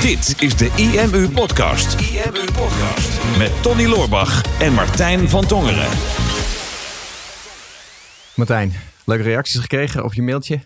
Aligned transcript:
Dit 0.00 0.34
is 0.38 0.56
de 0.56 0.70
IMU 0.76 1.28
Podcast. 1.28 2.00
IMU 2.00 2.44
Podcast. 2.52 3.38
Met 3.38 3.62
Tony 3.62 3.86
Loorbach 3.86 4.60
en 4.60 4.72
Martijn 4.72 5.28
van 5.28 5.46
Tongeren. 5.46 5.88
Martijn, 8.34 8.72
leuke 9.04 9.22
reacties 9.22 9.60
gekregen 9.60 10.04
op 10.04 10.14
je 10.14 10.22
mailtje 10.22 10.60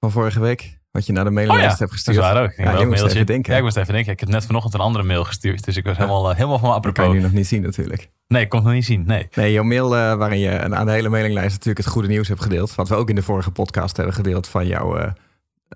van 0.00 0.10
vorige 0.10 0.40
week. 0.40 0.78
Wat 0.90 1.06
je 1.06 1.12
naar 1.12 1.24
de 1.24 1.30
mailinglijst 1.30 1.72
Oh 1.72 1.78
ja, 1.78 1.84
hebt 1.84 1.92
gestuurd. 1.92 2.16
Dat 2.16 2.26
is 2.26 2.32
waar 2.32 2.42
ook. 2.42 2.50
Ik 2.50 2.58
Ja, 2.64 2.72
wel 2.72 2.86
moest 2.86 3.02
even 3.02 3.26
denken. 3.26 3.52
Ja, 3.52 3.58
ik 3.58 3.64
moest 3.64 3.76
even 3.76 3.92
denken. 3.94 4.12
Ik 4.12 4.20
heb 4.20 4.28
net 4.28 4.46
vanochtend 4.46 4.74
een 4.74 4.80
andere 4.80 5.04
mail 5.04 5.24
gestuurd. 5.24 5.64
Dus 5.64 5.76
ik 5.76 5.84
was 5.84 5.96
helemaal, 5.96 6.30
eh, 6.30 6.36
helemaal 6.36 6.58
van 6.58 6.68
me 6.68 6.74
Dat 6.74 6.82
kan 6.82 6.92
je 6.92 6.98
apropos. 7.00 7.14
nu 7.16 7.22
nog 7.22 7.32
niet 7.32 7.46
zien 7.46 7.62
natuurlijk. 7.62 8.08
Nee, 8.28 8.42
ik 8.42 8.48
kon 8.48 8.58
het 8.58 8.68
nog 8.68 8.76
niet 8.76 8.86
zien. 8.86 9.04
Nee. 9.06 9.28
Nee, 9.34 9.52
jouw 9.52 9.62
mail 9.64 9.96
eh, 9.96 10.14
waarin 10.14 10.38
je 10.38 10.58
aan 10.74 10.86
de 10.86 10.92
hele 10.92 11.08
mailinglijst 11.08 11.50
natuurlijk 11.50 11.78
het 11.84 11.94
goede 11.94 12.08
nieuws 12.08 12.28
hebt 12.28 12.42
gedeeld. 12.42 12.74
Wat 12.74 12.88
we 12.88 12.94
ook 12.94 13.08
in 13.08 13.14
de 13.14 13.22
vorige 13.22 13.50
podcast 13.50 13.96
hebben 13.96 14.14
gedeeld 14.14 14.48
van 14.48 14.66
jouw 14.66 14.96
eh, 14.98 15.10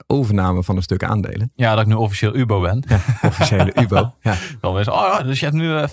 overname 0.07 0.63
van 0.63 0.77
een 0.77 0.83
stuk 0.83 1.05
aandelen. 1.05 1.53
Ja, 1.55 1.71
dat 1.71 1.81
ik 1.81 1.87
nu 1.87 1.95
officieel 1.95 2.35
UBO 2.37 2.61
ben. 2.61 2.85
Officiële 3.23 3.73
UBO. 3.82 4.14
Ja, 4.21 4.35
Dan 4.61 4.75
mensen, 4.75 4.93
oh, 4.93 5.00
ja, 5.18 5.23
dus 5.23 5.39
je 5.41 5.45
hebt 5.45 5.57
nu 5.59 5.77
eh, 5.77 5.82
25%. 5.82 5.89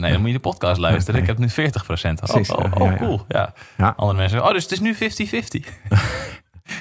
Nee, 0.00 0.12
dan 0.12 0.20
moet 0.20 0.26
je 0.28 0.34
de 0.34 0.40
podcast 0.40 0.80
luisteren. 0.80 1.20
Ik 1.20 1.26
heb 1.26 1.38
nu 1.38 1.48
40%. 1.48 1.52
Oh, 1.52 2.36
oh, 2.36 2.44
ja, 2.44 2.54
oh, 2.54 2.70
ja, 2.78 2.90
ja. 2.90 2.96
cool. 2.96 3.24
Ja. 3.28 3.52
Ja. 3.76 3.94
Andere 3.96 4.18
mensen 4.18 4.30
zeggen, 4.30 4.48
oh, 4.48 4.54
dus 4.54 4.62
het 4.62 4.72
is 4.72 4.80
nu 4.80 4.94
50-50. 4.94 5.68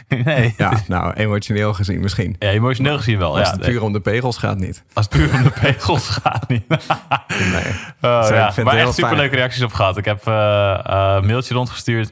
nee. 0.25 0.53
ja 0.57 0.73
nou 0.87 1.13
emotioneel 1.13 1.73
gezien 1.73 1.99
misschien. 1.99 2.35
Ja, 2.39 2.49
emotioneel 2.49 2.97
gezien 2.97 3.17
wel. 3.17 3.37
Als 3.37 3.47
Ja, 3.47 3.51
het 3.51 3.61
nee. 3.61 3.69
puur 3.69 3.83
om 3.83 3.93
de 3.93 3.99
pegels 3.99 4.37
gaat 4.37 4.57
niet. 4.57 4.83
Als 4.93 5.05
het 5.09 5.15
puur 5.15 5.33
om 5.33 5.43
de 5.43 5.49
pegels 5.61 6.07
gaat 6.23 6.47
niet. 6.47 6.67
Nee. 6.69 7.63
Oh, 8.01 8.27
ja. 8.29 8.53
Maar 8.63 8.75
echt 8.77 8.93
superleuke 8.93 9.35
reacties 9.35 9.63
op 9.63 9.73
gehad. 9.73 9.97
Ik 9.97 10.05
heb 10.05 10.27
eh, 10.27 10.71
eh, 10.73 11.15
een 11.21 11.25
mailtje 11.25 11.53
rondgestuurd. 11.53 12.11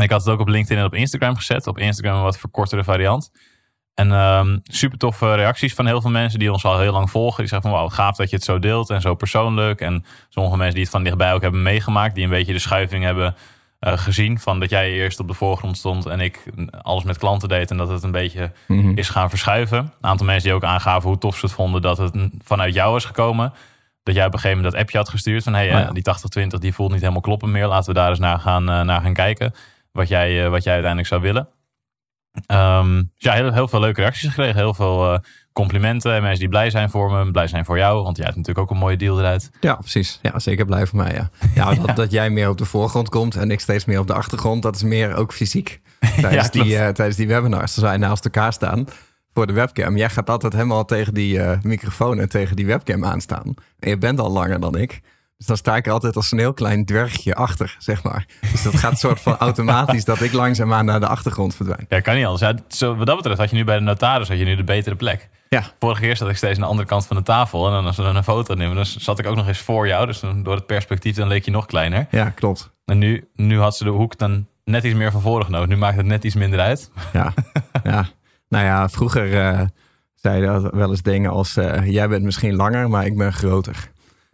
Ik 0.00 0.10
had 0.10 0.20
het 0.24 0.28
ook 0.34 0.40
op 0.40 0.48
LinkedIn 0.48 0.78
en 0.78 0.84
op 0.84 0.94
Instagram 0.94 1.36
gezet. 1.36 1.66
Op 1.66 1.78
Instagram 1.78 2.16
een 2.16 2.22
wat 2.22 2.38
verkortere 2.38 2.84
variant. 2.84 3.30
En 3.94 4.12
ehm, 4.12 4.58
super 4.62 4.98
toffe 4.98 5.34
reacties 5.34 5.74
van 5.74 5.86
heel 5.86 6.00
veel 6.00 6.10
mensen 6.10 6.38
die 6.38 6.52
ons 6.52 6.64
al 6.64 6.78
heel 6.78 6.92
lang 6.92 7.10
volgen. 7.10 7.38
Die 7.38 7.48
zeggen 7.48 7.70
van 7.70 7.78
wauw, 7.78 7.88
gaaf 7.88 8.16
dat 8.16 8.30
je 8.30 8.36
het 8.36 8.44
zo 8.44 8.58
deelt 8.58 8.90
en 8.90 9.00
zo 9.00 9.14
persoonlijk. 9.14 9.80
En 9.80 10.04
sommige 10.28 10.56
mensen 10.56 10.74
die 10.74 10.82
het 10.82 10.92
van 10.92 11.02
dichtbij 11.04 11.32
ook 11.34 11.42
hebben 11.42 11.62
meegemaakt. 11.62 12.14
Die 12.14 12.24
een 12.24 12.30
beetje 12.30 12.52
de 12.52 12.58
schuiving 12.58 13.04
hebben 13.04 13.34
eh, 13.78 13.92
gezien. 13.98 14.38
Van 14.38 14.60
dat 14.60 14.70
jij 14.70 14.90
eerst 14.92 15.20
op 15.20 15.26
de 15.28 15.34
voorgrond 15.34 15.76
stond 15.76 16.06
en 16.06 16.20
ik 16.20 16.42
alles 16.82 17.04
met 17.04 17.18
klanten 17.18 17.48
deed. 17.48 17.70
En 17.70 17.76
dat 17.76 17.88
het 17.88 18.02
een 18.02 18.10
beetje 18.10 18.52
Mhm. 18.66 18.92
is 18.98 19.08
gaan 19.08 19.28
verschuiven. 19.30 19.78
Een 19.78 19.92
aantal 20.10 20.26
mensen 20.26 20.44
die 20.44 20.54
ook 20.54 20.64
aangaven 20.64 21.08
hoe 21.08 21.18
tof 21.18 21.36
ze 21.36 21.44
het 21.46 21.54
vonden 21.54 21.82
dat 21.82 21.98
het 21.98 22.12
vanuit 22.44 22.74
jou 22.74 22.96
is 22.96 23.04
gekomen. 23.04 23.52
Dat 24.02 24.14
jij 24.14 24.26
op 24.26 24.32
een 24.32 24.38
gegeven 24.38 24.56
moment 24.56 24.74
dat 24.74 24.82
appje 24.84 24.98
had 24.98 25.08
gestuurd 25.08 25.42
van 25.42 25.54
hey, 25.54 25.66
Oh 25.66 25.70
ja. 25.72 25.86
eh, 25.86 25.92
die 25.92 26.02
80-20 26.02 26.58
die 26.60 26.74
voelt 26.74 26.90
niet 26.90 27.00
helemaal 27.00 27.20
kloppen 27.20 27.50
meer. 27.50 27.66
Laten 27.66 27.88
we 27.92 27.98
daar 27.98 28.08
eens 28.10 28.18
naar 28.18 28.38
gaan, 28.40 28.68
eh, 28.68 28.80
naar 28.80 29.00
gaan 29.00 29.14
kijken. 29.14 29.54
Wat 29.98 30.08
jij, 30.08 30.44
eh, 30.44 30.50
wat 30.50 30.62
jij 30.62 30.72
uiteindelijk 30.72 31.08
zou 31.08 31.22
willen. 31.22 31.48
Ehm, 32.46 32.94
dus 32.94 33.04
ja, 33.14 33.32
heel, 33.32 33.52
heel 33.52 33.68
veel 33.68 33.80
leuke 33.80 34.00
reacties 34.00 34.28
gekregen. 34.28 34.54
Heel 34.54 34.74
veel 34.74 35.12
eh, 35.12 35.18
complimenten. 35.52 36.14
En 36.14 36.22
mensen 36.22 36.38
die 36.38 36.48
blij 36.48 36.70
zijn 36.70 36.90
voor 36.90 37.10
me. 37.12 37.30
Blij 37.30 37.46
zijn 37.46 37.64
voor 37.64 37.78
jou. 37.78 38.02
Want 38.02 38.16
jij 38.16 38.26
hebt 38.26 38.36
natuurlijk 38.36 38.66
ook 38.66 38.74
een 38.74 38.82
mooie 38.82 38.96
deal 38.96 39.18
eruit. 39.18 39.50
Ja, 39.60 39.74
precies. 39.74 40.18
Ja, 40.22 40.38
zeker 40.38 40.64
blij 40.64 40.86
voor 40.86 40.98
mij, 40.98 41.14
ja. 41.14 41.30
Ja, 41.54 41.74
dat, 41.86 41.96
dat 41.96 42.10
jij 42.10 42.30
meer 42.30 42.48
op 42.48 42.58
de 42.58 42.64
voorgrond 42.64 43.08
komt 43.08 43.36
en 43.36 43.50
ik 43.50 43.60
steeds 43.60 43.84
meer 43.84 43.98
op 43.98 44.06
de 44.06 44.14
achtergrond. 44.14 44.62
Dat 44.62 44.74
is 44.74 44.82
meer 44.82 45.14
ook 45.14 45.32
fysiek. 45.32 45.80
Tijdens, 46.20 46.50
die, 46.50 46.76
eh, 46.76 46.88
tijdens 46.88 47.16
die 47.16 47.28
webinars. 47.28 47.74
Als 47.74 47.84
wij 47.84 47.96
naast 47.96 48.24
elkaar 48.24 48.52
staan 48.52 48.86
voor 49.34 49.46
de 49.46 49.52
webcam. 49.52 49.96
Jij 49.96 50.10
gaat 50.10 50.30
altijd 50.30 50.52
helemaal 50.52 50.84
tegen 50.84 51.14
die 51.14 51.40
microfoon 51.62 52.18
en 52.18 52.28
tegen 52.28 52.56
die 52.56 52.66
webcam 52.66 53.04
aanstaan. 53.04 53.54
En 53.78 53.88
je 53.88 53.98
bent 53.98 54.20
al 54.20 54.30
langer 54.30 54.60
dan 54.60 54.78
ik. 54.78 55.00
Dus 55.38 55.46
dan 55.46 55.56
sta 55.56 55.76
ik 55.76 55.86
er 55.86 55.92
altijd 55.92 56.16
als 56.16 56.32
een 56.32 56.38
heel 56.38 56.52
klein 56.52 56.84
dwergje 56.84 57.34
achter, 57.34 57.76
zeg 57.78 58.02
maar. 58.02 58.26
Dus 58.52 58.62
dat 58.62 58.76
gaat 58.76 58.98
soort 58.98 59.20
van 59.20 59.36
automatisch 59.48 60.04
dat 60.04 60.20
ik 60.20 60.32
langzaamaan 60.32 60.84
naar 60.84 61.00
de 61.00 61.06
achtergrond 61.06 61.54
verdwijn. 61.54 61.86
Ja, 61.88 62.00
kan 62.00 62.14
niet 62.14 62.24
anders. 62.24 62.42
Ja, 62.42 62.54
zo, 62.68 62.96
wat 62.96 63.06
dat 63.06 63.16
betreft 63.16 63.38
had 63.38 63.50
je 63.50 63.56
nu 63.56 63.64
bij 63.64 63.76
de 63.76 63.82
notaris 63.82 64.28
had 64.28 64.38
je 64.38 64.44
nu 64.44 64.56
de 64.56 64.64
betere 64.64 64.96
plek. 64.96 65.28
Ja, 65.48 65.64
Vorige 65.78 66.00
keer 66.00 66.16
zat 66.16 66.28
ik 66.28 66.36
steeds 66.36 66.54
aan 66.54 66.62
de 66.62 66.68
andere 66.68 66.88
kant 66.88 67.06
van 67.06 67.16
de 67.16 67.22
tafel. 67.22 67.66
En 67.66 67.72
dan 67.72 67.86
als 67.86 67.96
we 67.96 68.02
dan 68.02 68.16
een 68.16 68.24
foto 68.24 68.54
nemen, 68.54 68.76
dan 68.76 68.86
zat 68.86 69.18
ik 69.18 69.26
ook 69.26 69.36
nog 69.36 69.46
eens 69.48 69.58
voor 69.58 69.86
jou. 69.86 70.06
Dus 70.06 70.20
dan, 70.20 70.42
door 70.42 70.54
het 70.54 70.66
perspectief 70.66 71.16
dan 71.16 71.28
leek 71.28 71.44
je 71.44 71.50
nog 71.50 71.66
kleiner. 71.66 72.06
ja 72.10 72.30
klopt. 72.30 72.70
En 72.84 72.98
nu, 72.98 73.28
nu 73.34 73.58
had 73.60 73.76
ze 73.76 73.84
de 73.84 73.90
hoek 73.90 74.18
dan 74.18 74.46
net 74.64 74.84
iets 74.84 74.94
meer 74.94 75.10
van 75.10 75.20
voren 75.20 75.44
genomen. 75.44 75.68
Nu 75.68 75.76
maakt 75.76 75.96
het 75.96 76.06
net 76.06 76.24
iets 76.24 76.34
minder 76.34 76.60
uit. 76.60 76.90
Ja, 77.12 77.32
ja. 77.84 78.06
nou 78.48 78.64
ja, 78.64 78.88
vroeger 78.88 79.40
eh 79.40 79.60
zeiden 80.14 80.62
we 80.62 80.70
wel 80.72 80.90
eens 80.90 81.02
dingen 81.02 81.30
als... 81.30 81.56
eh, 81.56 81.86
jij 81.86 82.08
bent 82.08 82.24
misschien 82.24 82.54
langer, 82.56 82.90
maar 82.90 83.06
ik 83.06 83.16
ben 83.16 83.32
groter. 83.32 83.90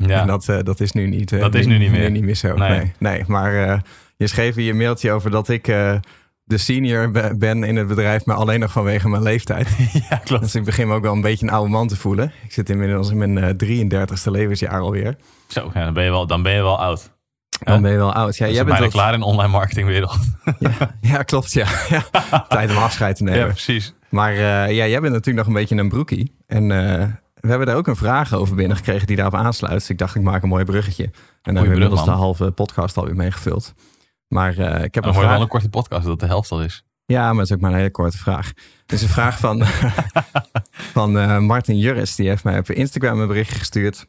Ja, 0.09 0.21
En 0.21 0.27
dat, 0.27 0.49
eh, 0.49 0.59
dat 0.63 0.81
is 0.81 0.93
nu 0.93 1.07
niet, 1.07 1.33
eh, 1.33 1.41
Dat 1.41 1.55
is 1.55 1.67
nu 1.67 1.79
niet 1.79 1.91
meer. 1.91 2.11
niet 2.11 2.23
meer 2.23 2.35
zo. 2.35 2.55
Nee, 2.55 2.71
Nee. 2.71 2.93
nee. 2.99 3.25
maar 3.27 3.69
eh, 3.69 3.79
je 4.17 4.27
schreef 4.27 4.57
in 4.57 4.65
je 4.65 4.75
mailtje 4.75 5.13
over 5.13 5.31
dat 5.31 5.49
ik 5.49 5.65
de 6.47 6.59
senior 6.59 7.11
be- 7.11 7.35
ben 7.39 7.65
in 7.65 7.77
het 7.77 7.87
bedrijf, 7.87 8.25
maar 8.25 8.37
alleen 8.37 8.61
nog 8.61 8.73
vanwege 8.73 9.09
mijn 9.09 9.23
leeftijd. 9.23 9.69
ja 10.11 10.17
klopt. 10.17 10.43
Dus 10.43 10.55
ik 10.55 10.65
begin 10.65 10.89
me 10.89 10.95
ook 10.95 11.03
wel 11.03 11.13
een 11.13 11.21
beetje 11.21 11.47
een 11.47 11.53
oude 11.53 11.71
man 11.71 11.89
te 11.89 11.97
voelen. 11.97 12.33
Ik 12.45 12.53
zit 12.53 12.71
inmiddels 12.71 13.11
in 13.11 13.19
mijn 13.19 13.39
eh 13.39 13.55
33ste 13.57 14.31
levensjaar 14.31 14.81
alweer. 14.81 15.17
Zo, 15.49 15.71
ja, 15.75 15.85
dan, 15.85 15.95
ben 15.95 16.05
je 16.05 16.11
wel, 16.11 16.27
dan 16.27 16.43
ben 16.43 16.55
je 16.55 16.63
wel 16.63 16.79
oud. 16.81 17.13
Dan 17.65 17.83
ben 17.83 17.91
je 17.91 17.97
wel 17.97 18.13
oud. 18.13 18.37
Ja, 18.37 18.47
Ja, 18.47 18.53
jij 18.53 18.65
bent 18.65 18.77
bijna 18.77 18.85
wat- 18.93 18.95
klaar 18.95 19.15
in 19.15 19.21
de 19.21 19.27
online 19.27 19.53
marketingwereld. 19.53 20.19
Ja, 20.59 20.97
ja, 21.01 21.23
klopt. 21.23 21.53
Ja. 21.53 21.67
ja. 22.31 22.45
Tijd 22.49 22.71
om 22.71 22.77
afscheid 22.77 23.17
te 23.17 23.25
ja, 23.25 23.31
nemen. 23.31 23.49
precies. 23.49 23.95
Maar 24.09 24.35
ja, 24.35 24.71
jij 24.71 25.01
bent 25.01 25.13
natuurlijk 25.13 25.37
nog 25.37 25.47
een 25.47 25.61
beetje 25.61 25.77
een 25.77 25.89
broekie. 25.89 26.35
En 26.47 26.71
we 27.45 27.51
hebben 27.51 27.67
daar 27.67 27.77
ook 27.77 27.87
een 27.87 27.97
vraag 27.97 28.33
over 28.33 28.57
binnengekregen 28.57 29.07
die 29.07 29.17
daarop 29.17 29.35
aansluit. 29.35 29.75
Dus 29.75 29.91
ik 29.91 29.99
dacht, 29.99 30.15
ik 30.15 30.23
maak 30.23 30.43
een 30.43 30.49
mooi 30.49 30.65
bruggetje. 30.65 31.05
En 31.05 31.11
dan 31.43 31.55
hebben 31.55 31.73
we 31.75 31.81
inmiddels 31.83 32.05
de 32.05 32.11
halve 32.11 32.51
podcast 32.51 32.97
alweer 32.97 33.17
meegevuld. 33.17 33.75
Maar 34.29 34.59
eh, 34.59 34.85
ik 34.85 34.95
heb 34.95 35.05
Dan 35.05 35.13
een 35.15 35.19
vraag. 35.21 35.33
wel 35.33 35.41
een 35.41 35.49
korte 35.49 35.69
podcast, 35.69 36.05
dat 36.07 36.21
de 36.21 36.27
helft 36.27 36.51
al 36.51 36.63
is. 36.63 36.85
Ja, 37.07 37.29
maar 37.33 37.41
het 37.41 37.51
is 37.51 37.53
ook 37.57 37.61
maar 37.61 37.71
een 37.71 37.77
hele 37.77 37.91
korte 37.91 38.19
vraag. 38.19 38.53
Het 38.83 38.93
is 38.93 39.03
een 39.03 39.09
vraag 39.09 39.39
van, 39.39 39.63
van 40.99 41.19
eh, 41.19 41.39
Martin 41.39 41.79
Jurris. 41.79 42.15
Die 42.15 42.29
heeft 42.29 42.45
mij 42.45 42.59
op 42.59 42.71
Instagram 42.71 43.21
een 43.21 43.27
berichtje 43.29 43.59
gestuurd. 43.59 44.07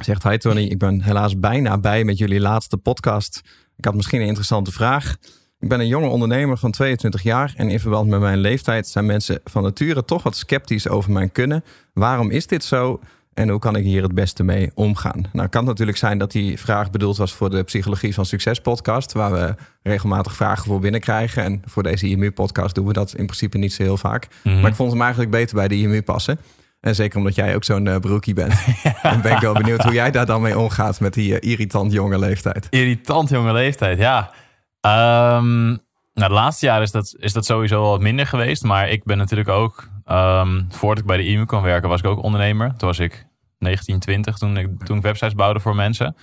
Zegt, 0.00 0.22
hi 0.22 0.36
Tony, 0.36 0.62
ik 0.62 0.78
ben 0.78 1.02
helaas 1.02 1.38
bijna 1.38 1.78
bij 1.78 2.04
met 2.04 2.18
jullie 2.18 2.40
laatste 2.40 2.76
podcast. 2.76 3.40
Ik 3.76 3.84
had 3.84 3.94
misschien 3.94 4.20
een 4.20 4.26
interessante 4.26 4.72
vraag. 4.72 5.16
Ik 5.60 5.68
ben 5.68 5.80
een 5.80 5.86
jonge 5.86 6.08
ondernemer 6.08 6.58
van 6.58 6.70
22 6.70 7.22
jaar 7.22 7.52
en 7.56 7.70
in 7.70 7.80
verband 7.80 8.08
met 8.08 8.20
mijn 8.20 8.38
leeftijd 8.38 8.88
zijn 8.88 9.06
mensen 9.06 9.40
van 9.44 9.62
nature 9.62 10.04
toch 10.04 10.22
wat 10.22 10.36
sceptisch 10.36 10.88
over 10.88 11.12
mijn 11.12 11.32
kunnen. 11.32 11.64
Waarom 11.92 12.30
is 12.30 12.46
dit 12.46 12.64
zo 12.64 13.00
en 13.34 13.48
hoe 13.48 13.58
kan 13.58 13.76
ik 13.76 13.84
hier 13.84 14.02
het 14.02 14.14
beste 14.14 14.42
mee 14.42 14.70
omgaan? 14.74 15.20
Nou, 15.20 15.42
het 15.42 15.50
kan 15.50 15.64
natuurlijk 15.64 15.98
zijn 15.98 16.18
dat 16.18 16.32
die 16.32 16.58
vraag 16.58 16.90
bedoeld 16.90 17.16
was 17.16 17.32
voor 17.32 17.50
de 17.50 17.62
Psychologie 17.62 18.14
van 18.14 18.26
Succes 18.26 18.60
podcast, 18.60 19.12
waar 19.12 19.32
we 19.32 19.54
regelmatig 19.82 20.34
vragen 20.34 20.64
voor 20.64 20.80
binnenkrijgen. 20.80 21.44
En 21.44 21.62
voor 21.64 21.82
deze 21.82 22.06
IMU-podcast 22.06 22.74
doen 22.74 22.86
we 22.86 22.92
dat 22.92 23.14
in 23.14 23.24
principe 23.24 23.58
niet 23.58 23.72
zo 23.72 23.82
heel 23.82 23.96
vaak. 23.96 24.28
Mhm. 24.42 24.60
Maar 24.60 24.70
ik 24.70 24.76
vond 24.76 24.92
hem 24.92 25.00
eigenlijk 25.00 25.30
beter 25.30 25.56
bij 25.56 25.68
de 25.68 25.76
IMU 25.76 26.02
passen. 26.02 26.38
En 26.80 26.94
zeker 26.94 27.18
omdat 27.18 27.34
jij 27.34 27.54
ook 27.54 27.64
zo'n 27.64 27.86
eh, 27.86 27.96
broekie 27.96 28.34
bent. 28.34 28.54
Dan 29.02 29.20
ben 29.20 29.32
ik 29.32 29.40
wel 29.40 29.54
benieuwd 29.54 29.82
hoe 29.82 29.92
jij 29.92 30.10
daar 30.10 30.26
dan 30.26 30.42
mee 30.42 30.58
omgaat 30.58 31.00
met 31.00 31.14
die 31.14 31.38
eh, 31.38 31.50
irritant 31.50 31.92
jonge 31.92 32.18
leeftijd. 32.18 32.66
Irritant 32.70 33.28
jonge 33.28 33.52
leeftijd, 33.52 33.98
ja. 33.98 34.32
Ehm, 34.80 35.66
nou, 36.14 36.28
de 36.28 36.30
laatste 36.30 36.66
jaren 36.66 36.82
is 36.82 36.90
dat, 36.90 37.14
is 37.18 37.32
dat 37.32 37.46
sowieso 37.46 37.82
wat 37.82 38.00
minder 38.00 38.26
geweest. 38.26 38.62
Maar 38.62 38.88
ik 38.88 39.04
ben 39.04 39.18
natuurlijk 39.18 39.48
ook, 39.48 39.88
ehm, 40.04 40.62
voordat 40.68 40.98
ik 40.98 41.06
bij 41.06 41.16
de 41.16 41.26
IMU 41.26 41.44
kwam 41.44 41.62
werken, 41.62 41.88
was 41.88 42.00
ik 42.00 42.06
ook 42.06 42.22
ondernemer. 42.22 42.68
Toen 42.76 42.88
was 42.88 42.98
ik 42.98 43.26
19, 43.58 43.98
20, 43.98 44.38
toen 44.38 44.56
ik, 44.56 44.84
toen 44.84 44.96
ik 44.96 45.02
websites 45.02 45.34
bouwde 45.34 45.60
voor 45.60 45.74
mensen. 45.74 46.16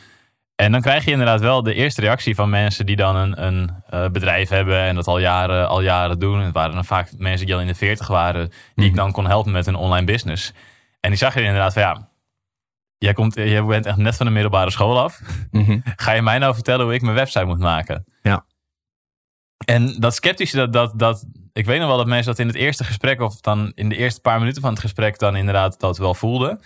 En 0.56 0.72
dan 0.72 0.82
krijg 0.82 1.06
je 1.06 1.12
inderdaad 1.12 1.40
wel 1.40 1.64
de 1.64 1.74
eerste 1.74 2.02
reactie 2.02 2.36
van 2.36 2.50
mensen 2.50 2.86
die 2.86 2.96
dan 2.96 3.16
een, 3.16 3.46
een 3.46 3.72
eh, 3.90 4.10
bedrijf 4.10 4.50
hebben 4.50 4.80
en 4.80 4.96
dat 4.96 5.08
al 5.08 5.20
jaren, 5.20 5.68
al 5.68 5.82
jaren 5.82 6.20
doen. 6.20 6.40
Het 6.40 6.54
waren 6.54 6.74
dan 6.74 6.86
vaak 6.86 7.10
mensen 7.18 7.46
die 7.46 7.56
al 7.56 7.62
in 7.62 7.68
de 7.68 7.76
40 7.76 8.08
waren, 8.08 8.52
die 8.76 8.86
ik 8.86 8.96
dan 8.96 9.12
kon 9.12 9.28
helpen 9.28 9.52
met 9.52 9.68
een 9.68 9.76
online 9.76 10.06
business. 10.06 10.54
En 11.00 11.10
die 11.10 11.20
zag 11.20 11.34
je 11.34 11.42
inderdaad 11.42 11.74
van 11.74 11.82
ja, 11.82 12.10
jij, 12.98 13.14
komt, 13.14 13.36
jij 13.36 13.64
bent 13.66 13.86
echt 13.86 13.98
net 13.98 14.16
van 14.16 14.26
de 14.26 14.32
middelbare 14.32 14.72
school 14.72 15.00
af. 15.00 15.22
Ga 15.96 16.12
je 16.12 16.22
mij 16.22 16.38
nou 16.38 16.54
vertellen 16.54 16.86
hoe 16.86 16.94
ik 16.94 17.02
mijn 17.02 17.16
website 17.16 17.46
moet 17.46 17.60
maken? 17.60 18.06
Ja. 18.22 18.46
En 19.66 20.00
dat 20.00 20.16
sceptische, 20.16 20.58
dat, 20.58 20.74
dat, 20.74 21.00
dat, 21.00 21.26
ik 21.54 21.66
weet 21.66 21.80
nog 21.80 21.88
wel 21.88 21.98
dat 21.98 22.08
mensen 22.08 22.32
dat 22.32 22.40
in 22.40 22.48
het 22.48 22.56
eerste 22.56 22.84
gesprek, 22.84 23.22
of 23.22 23.40
dan 23.40 23.72
in 23.76 23.90
de 23.90 23.96
eerste 23.96 24.22
paar 24.22 24.40
minuten 24.40 24.62
van 24.62 24.72
het 24.72 24.80
gesprek, 24.80 25.20
dan 25.20 25.36
inderdaad 25.36 25.80
dat 25.80 25.98
wel 25.98 26.14
voelden. 26.14 26.60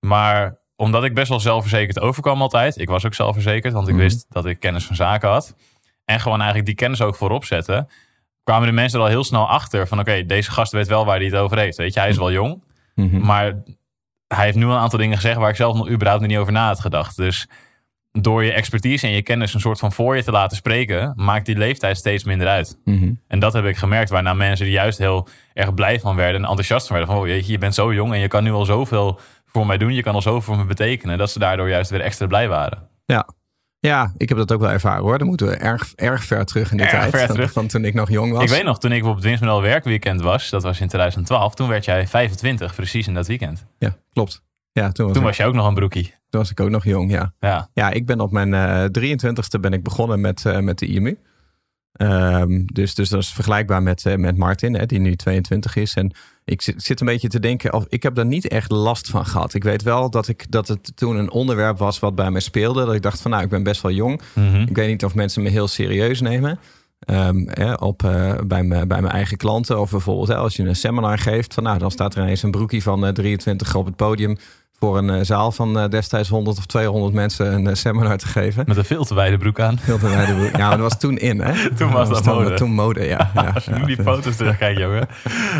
Maar 0.00 0.58
omdat 0.76 1.04
ik 1.04 1.14
best 1.14 1.28
wel 1.28 1.40
zelfverzekerd 1.40 2.00
overkwam 2.00 2.42
altijd, 2.42 2.78
ik 2.78 2.88
was 2.88 3.06
ook 3.06 3.14
zelfverzekerd, 3.14 3.72
want 3.72 3.88
ik 3.88 3.94
Mhm. 3.94 4.02
wist 4.02 4.26
dat 4.28 4.46
ik 4.46 4.60
kennis 4.60 4.84
van 4.86 4.96
zaken 4.96 5.28
had. 5.28 5.54
En 6.04 6.20
gewoon 6.20 6.36
eigenlijk 6.38 6.66
die 6.66 6.74
kennis 6.76 7.00
ook 7.00 7.14
voorop 7.16 7.44
zetten, 7.44 7.88
kwamen 8.44 8.66
de 8.68 8.74
mensen 8.74 8.98
er 8.98 9.04
al 9.04 9.10
heel 9.10 9.24
snel 9.24 9.48
achter 9.48 9.86
van 9.88 9.98
oké, 10.00 10.26
deze 10.26 10.50
gast 10.50 10.72
weet 10.72 10.88
wel 10.88 11.04
waar 11.04 11.16
hij 11.16 11.26
het 11.26 11.34
over 11.34 11.58
heeft. 11.58 11.76
Weet 11.76 11.94
je, 11.94 12.00
hij 12.00 12.08
is 12.08 12.16
wel 12.16 12.32
jong, 12.32 12.64
Mhm. 12.94 13.20
maar 13.20 13.62
hij 14.34 14.44
heeft 14.44 14.56
nu 14.56 14.64
al 14.64 14.72
een 14.72 14.78
aantal 14.78 14.98
dingen 14.98 15.16
gezegd 15.16 15.36
waar 15.36 15.50
ik 15.50 15.56
zelf 15.56 15.76
nog 15.76 15.88
überhaupt 15.88 16.20
nog 16.20 16.30
niet 16.30 16.38
over 16.38 16.52
na 16.52 16.66
had 16.66 16.80
gedacht. 16.80 17.16
Dus 17.16 17.48
door 18.12 18.44
je 18.44 18.52
expertise 18.52 19.06
en 19.06 19.12
je 19.12 19.22
kennis 19.22 19.54
een 19.54 19.60
soort 19.60 19.78
van 19.78 19.92
voor 19.92 20.16
je 20.16 20.24
te 20.24 20.30
laten 20.30 20.56
spreken, 20.56 21.12
maakt 21.16 21.46
die 21.46 21.56
leeftijd 21.56 21.96
steeds 21.96 22.24
minder 22.24 22.48
uit. 22.48 22.78
Mhm. 22.84 23.12
En 23.28 23.38
dat 23.38 23.52
heb 23.52 23.64
ik 23.64 23.76
gemerkt, 23.76 24.10
waarna 24.10 24.34
mensen 24.34 24.66
er 24.66 24.72
juist 24.72 24.98
heel 24.98 25.28
erg 25.54 25.74
blij 25.74 26.00
van 26.00 26.16
werden 26.16 26.42
en 26.42 26.48
enthousiast 26.48 26.86
van 26.86 26.96
werden. 26.96 27.14
Van, 27.14 27.22
oh 27.22 27.28
jeetje, 27.28 27.52
je 27.52 27.58
bent 27.58 27.74
zo 27.74 27.94
jong 27.94 28.12
en 28.12 28.18
je 28.18 28.28
kan 28.28 28.42
nu 28.42 28.52
al 28.52 28.64
zoveel 28.64 29.18
voor 29.46 29.66
mij 29.66 29.78
doen. 29.78 29.94
Je 29.94 30.02
kan 30.02 30.14
al 30.14 30.22
zoveel 30.22 30.40
voor 30.40 30.56
me 30.56 30.64
betekenen. 30.64 31.18
Dat 31.18 31.30
ze 31.30 31.38
daardoor 31.38 31.68
juist 31.68 31.90
weer 31.90 32.00
extra 32.00 32.26
blij 32.26 32.48
waren. 32.48 32.88
Ja. 33.06 33.28
Ja, 33.80 34.12
ik 34.16 34.28
heb 34.28 34.38
dat 34.38 34.52
ook 34.52 34.60
wel 34.60 34.70
ervaren 34.70 35.02
hoor. 35.02 35.18
Dan 35.18 35.26
moeten 35.26 35.46
we 35.46 35.54
erg, 35.56 35.92
erg 35.94 36.24
ver 36.24 36.44
terug 36.44 36.70
in 36.70 36.76
de 36.76 36.82
Erg 36.82 36.92
tijd. 36.92 37.10
ver 37.10 37.26
van- 37.26 37.34
terug. 37.34 37.52
Van 37.52 37.66
toen 37.66 37.84
ik 37.84 37.94
nog 37.94 38.10
jong 38.10 38.32
was. 38.32 38.42
Ik 38.42 38.48
weet 38.48 38.64
nog, 38.64 38.78
toen 38.78 38.92
ik 38.92 39.04
op 39.04 39.14
het 39.14 39.24
Winstmodel 39.24 39.62
werkweekend 39.62 40.20
was, 40.20 40.50
dat 40.50 40.62
was 40.62 40.80
in 40.80 40.88
2012, 40.88 41.54
toen 41.54 41.68
werd 41.68 41.84
jij 41.84 42.06
25, 42.06 42.74
precies 42.74 43.06
in 43.06 43.14
dat 43.14 43.26
weekend. 43.26 43.66
Ja, 43.78 43.96
klopt. 44.12 44.42
Ja, 44.72 44.92
toen 44.92 45.06
was, 45.06 45.14
Toen 45.14 45.24
was 45.24 45.36
je 45.36 45.44
ook 45.44 45.54
nog 45.54 45.66
een 45.66 45.74
broekie. 45.74 46.02
toen 46.28 46.40
was 46.40 46.50
ik 46.50 46.60
ook 46.60 46.70
nog 46.70 46.84
jong, 46.84 47.10
ja. 47.10 47.32
Ja, 47.40 47.68
Ja, 47.74 47.90
ik 47.90 48.06
ben 48.06 48.20
op 48.20 48.30
mijn 48.30 48.54
eh 48.54 48.84
23ste 48.84 49.60
ben 49.60 49.72
ik 49.72 49.82
begonnen 49.82 50.20
met, 50.20 50.44
eh, 50.46 50.58
met 50.58 50.78
de 50.78 50.86
IMU. 50.86 51.18
Ehm, 51.92 52.62
dus, 52.64 52.94
dus 52.94 53.08
dat 53.08 53.20
is 53.20 53.32
vergelijkbaar 53.32 53.82
met, 53.82 54.06
eh, 54.06 54.16
met 54.16 54.36
Martin, 54.36 54.74
hè, 54.74 54.86
die 54.86 55.00
nu 55.00 55.16
22 55.16 55.76
is. 55.76 55.94
En 55.94 56.12
ik 56.44 56.62
zit, 56.62 56.82
zit 56.82 57.00
een 57.00 57.06
beetje 57.06 57.28
te 57.28 57.40
denken, 57.40 57.72
of, 57.72 57.86
ik 57.88 58.02
heb 58.02 58.14
daar 58.14 58.26
niet 58.26 58.48
echt 58.48 58.70
last 58.70 59.08
van 59.08 59.26
gehad. 59.26 59.54
Ik 59.54 59.64
weet 59.64 59.82
wel 59.82 60.10
dat, 60.10 60.28
ik, 60.28 60.50
dat 60.50 60.68
het 60.68 60.92
toen 60.94 61.16
een 61.16 61.30
onderwerp 61.30 61.78
was 61.78 61.98
wat 61.98 62.14
bij 62.14 62.30
mij 62.30 62.40
speelde. 62.40 62.84
Dat 62.84 62.94
ik 62.94 63.02
dacht 63.02 63.20
van, 63.20 63.30
nou, 63.30 63.42
ik 63.42 63.48
ben 63.48 63.62
best 63.62 63.82
wel 63.82 63.92
jong. 63.92 64.20
Mhm. 64.34 64.60
Ik 64.60 64.76
weet 64.76 64.88
niet 64.88 65.04
of 65.04 65.14
mensen 65.14 65.42
me 65.42 65.48
heel 65.48 65.68
serieus 65.68 66.20
nemen. 66.20 66.58
Ehm, 67.00 67.42
hè, 67.46 67.72
op, 67.72 68.02
eh, 68.02 68.34
bij, 68.46 68.62
me, 68.62 68.86
bij 68.86 69.00
mijn 69.00 69.14
eigen 69.14 69.36
klanten. 69.36 69.80
Of 69.80 69.90
bijvoorbeeld 69.90 70.28
hè, 70.28 70.36
als 70.36 70.56
je 70.56 70.62
een 70.62 70.76
seminar 70.76 71.18
geeft. 71.18 71.54
Van, 71.54 71.62
nou, 71.62 71.78
dan 71.78 71.90
staat 71.90 72.14
er 72.14 72.22
ineens 72.22 72.42
een 72.42 72.50
broekie 72.50 72.82
van 72.82 73.06
eh, 73.06 73.12
23 73.12 73.74
op 73.74 73.86
het 73.86 73.96
podium. 73.96 74.36
Voor 74.80 74.98
een 74.98 75.10
eh, 75.10 75.20
zaal 75.22 75.52
van 75.52 75.78
eh, 75.78 75.88
destijds 75.88 76.28
100 76.28 76.58
of 76.58 76.66
200 76.66 77.14
mensen 77.14 77.52
een 77.52 77.66
eh, 77.66 77.74
seminar 77.74 78.16
te 78.18 78.26
geven. 78.26 78.64
met 78.66 78.76
een 78.76 78.84
veel 78.84 79.04
te 79.04 79.14
wijde 79.14 79.36
broek 79.36 79.60
aan. 79.60 79.76
Heel 79.80 79.98
te 79.98 80.08
wijde 80.08 80.34
broek. 80.34 80.56
Ja, 80.56 80.68
maar 80.68 80.70
dat 80.78 80.90
was 80.90 80.98
toen 80.98 81.18
in, 81.18 81.40
hè? 81.40 81.68
Toen 81.76 81.90
was 81.92 82.08
dat 82.08 82.24
mode. 82.24 82.54
Toen 82.54 82.70
mode, 82.72 83.04
ja. 83.04 83.30
ja, 83.34 83.50
Als 83.54 83.64
je 83.64 83.70
nu 83.70 83.80
ja, 83.80 83.86
die 83.86 84.02
foto's 84.02 84.36
terugkijkt, 84.36 84.78
jongen. 84.80 85.08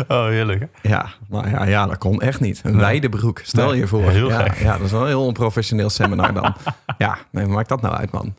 Oh, 0.07 0.25
heerlijk. 0.25 0.67
ja, 0.81 1.09
maar 1.29 1.49
ja, 1.49 1.65
ja, 1.65 1.85
dat 1.85 1.97
kon 1.97 2.21
echt 2.21 2.39
niet. 2.39 2.61
Een 2.63 2.77
wijde 2.77 3.09
broek, 3.09 3.39
stel 3.43 3.69
Nee, 3.69 3.79
je 3.79 3.87
voor. 3.87 4.09
heel 4.09 4.29
ja, 4.29 4.41
gek. 4.41 4.59
ja, 4.59 4.77
dat 4.77 4.85
is 4.85 4.91
wel 4.91 5.01
een 5.01 5.07
heel 5.07 5.25
onprofessioneel 5.25 5.89
seminar 5.89 6.33
dan. 6.33 6.55
ja, 6.97 7.17
nee, 7.31 7.45
maakt 7.45 7.69
dat 7.69 7.81
nou 7.81 7.95
uit, 7.95 8.11
man. 8.11 8.35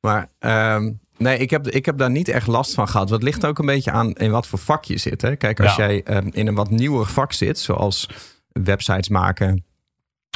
Maar 0.00 0.28
ehm, 0.38 0.90
nee, 1.18 1.38
ik 1.38 1.50
heb, 1.50 1.68
ik 1.68 1.86
heb 1.86 1.98
daar 1.98 2.10
niet 2.10 2.28
echt 2.28 2.46
last 2.46 2.74
van 2.74 2.88
gehad. 2.88 3.10
Wat 3.10 3.22
ligt 3.22 3.46
ook 3.46 3.58
een 3.58 3.66
beetje 3.66 3.90
aan 3.90 4.12
in 4.12 4.30
wat 4.30 4.46
voor 4.46 4.58
vak 4.58 4.84
je 4.84 4.98
zit. 4.98 5.22
Hè? 5.22 5.36
Kijk, 5.36 5.60
als 5.60 5.74
jij 5.76 6.02
ehm, 6.02 6.28
in 6.30 6.46
een 6.46 6.54
wat 6.54 6.70
nieuwer 6.70 7.06
vak 7.06 7.32
zit, 7.32 7.58
zoals 7.58 8.08
websites 8.52 9.08
maken, 9.08 9.64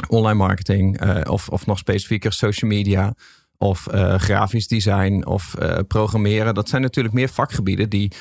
online 0.09 0.33
marketing, 0.37 0.99
eh, 0.99 1.31
of, 1.31 1.49
of 1.49 1.65
nog 1.65 1.77
specifieker 1.77 2.33
social 2.33 2.71
media, 2.71 3.13
of 3.57 3.87
eh, 3.87 4.15
grafisch 4.15 4.67
design 4.67 5.25
of 5.25 5.55
eh, 5.55 5.77
programmeren. 5.87 6.53
Dat 6.53 6.69
zijn 6.69 6.81
natuurlijk 6.81 7.15
meer 7.15 7.29
vakgebieden 7.29 7.89
die 7.89 8.11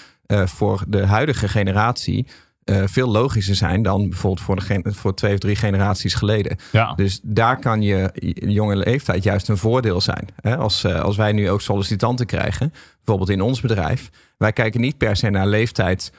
voor 0.44 0.84
de 0.88 1.06
huidige 1.06 1.48
generatie 1.48 2.26
veel 2.64 3.08
logischer 3.08 3.54
zijn 3.54 3.82
dan 3.82 4.08
bijvoorbeeld 4.08 4.46
voor, 4.46 4.56
de 4.56 4.62
gen- 4.62 4.94
voor 4.94 5.14
twee 5.14 5.32
of 5.32 5.38
drie 5.38 5.56
generaties 5.56 6.14
geleden. 6.14 6.56
Ja, 6.72 6.92
Dus 6.94 7.20
daar 7.22 7.58
kan 7.58 7.82
je 7.82 8.10
jonge 8.34 8.76
leeftijd 8.76 9.22
juist 9.22 9.48
een 9.48 9.56
voordeel 9.56 10.00
zijn. 10.00 10.28
Hè? 10.40 10.56
Als, 10.56 10.84
als 10.86 11.16
wij 11.16 11.32
nu 11.32 11.50
ook 11.50 11.60
sollicitanten 11.60 12.26
krijgen, 12.26 12.72
bijvoorbeeld 12.96 13.30
in 13.38 13.40
ons 13.40 13.60
bedrijf. 13.60 14.10
Wij 14.38 14.52
kijken 14.52 14.80
niet 14.80 14.98
per 14.98 15.16
se 15.16 15.30
naar 15.30 15.46
leeftijd 15.46 16.12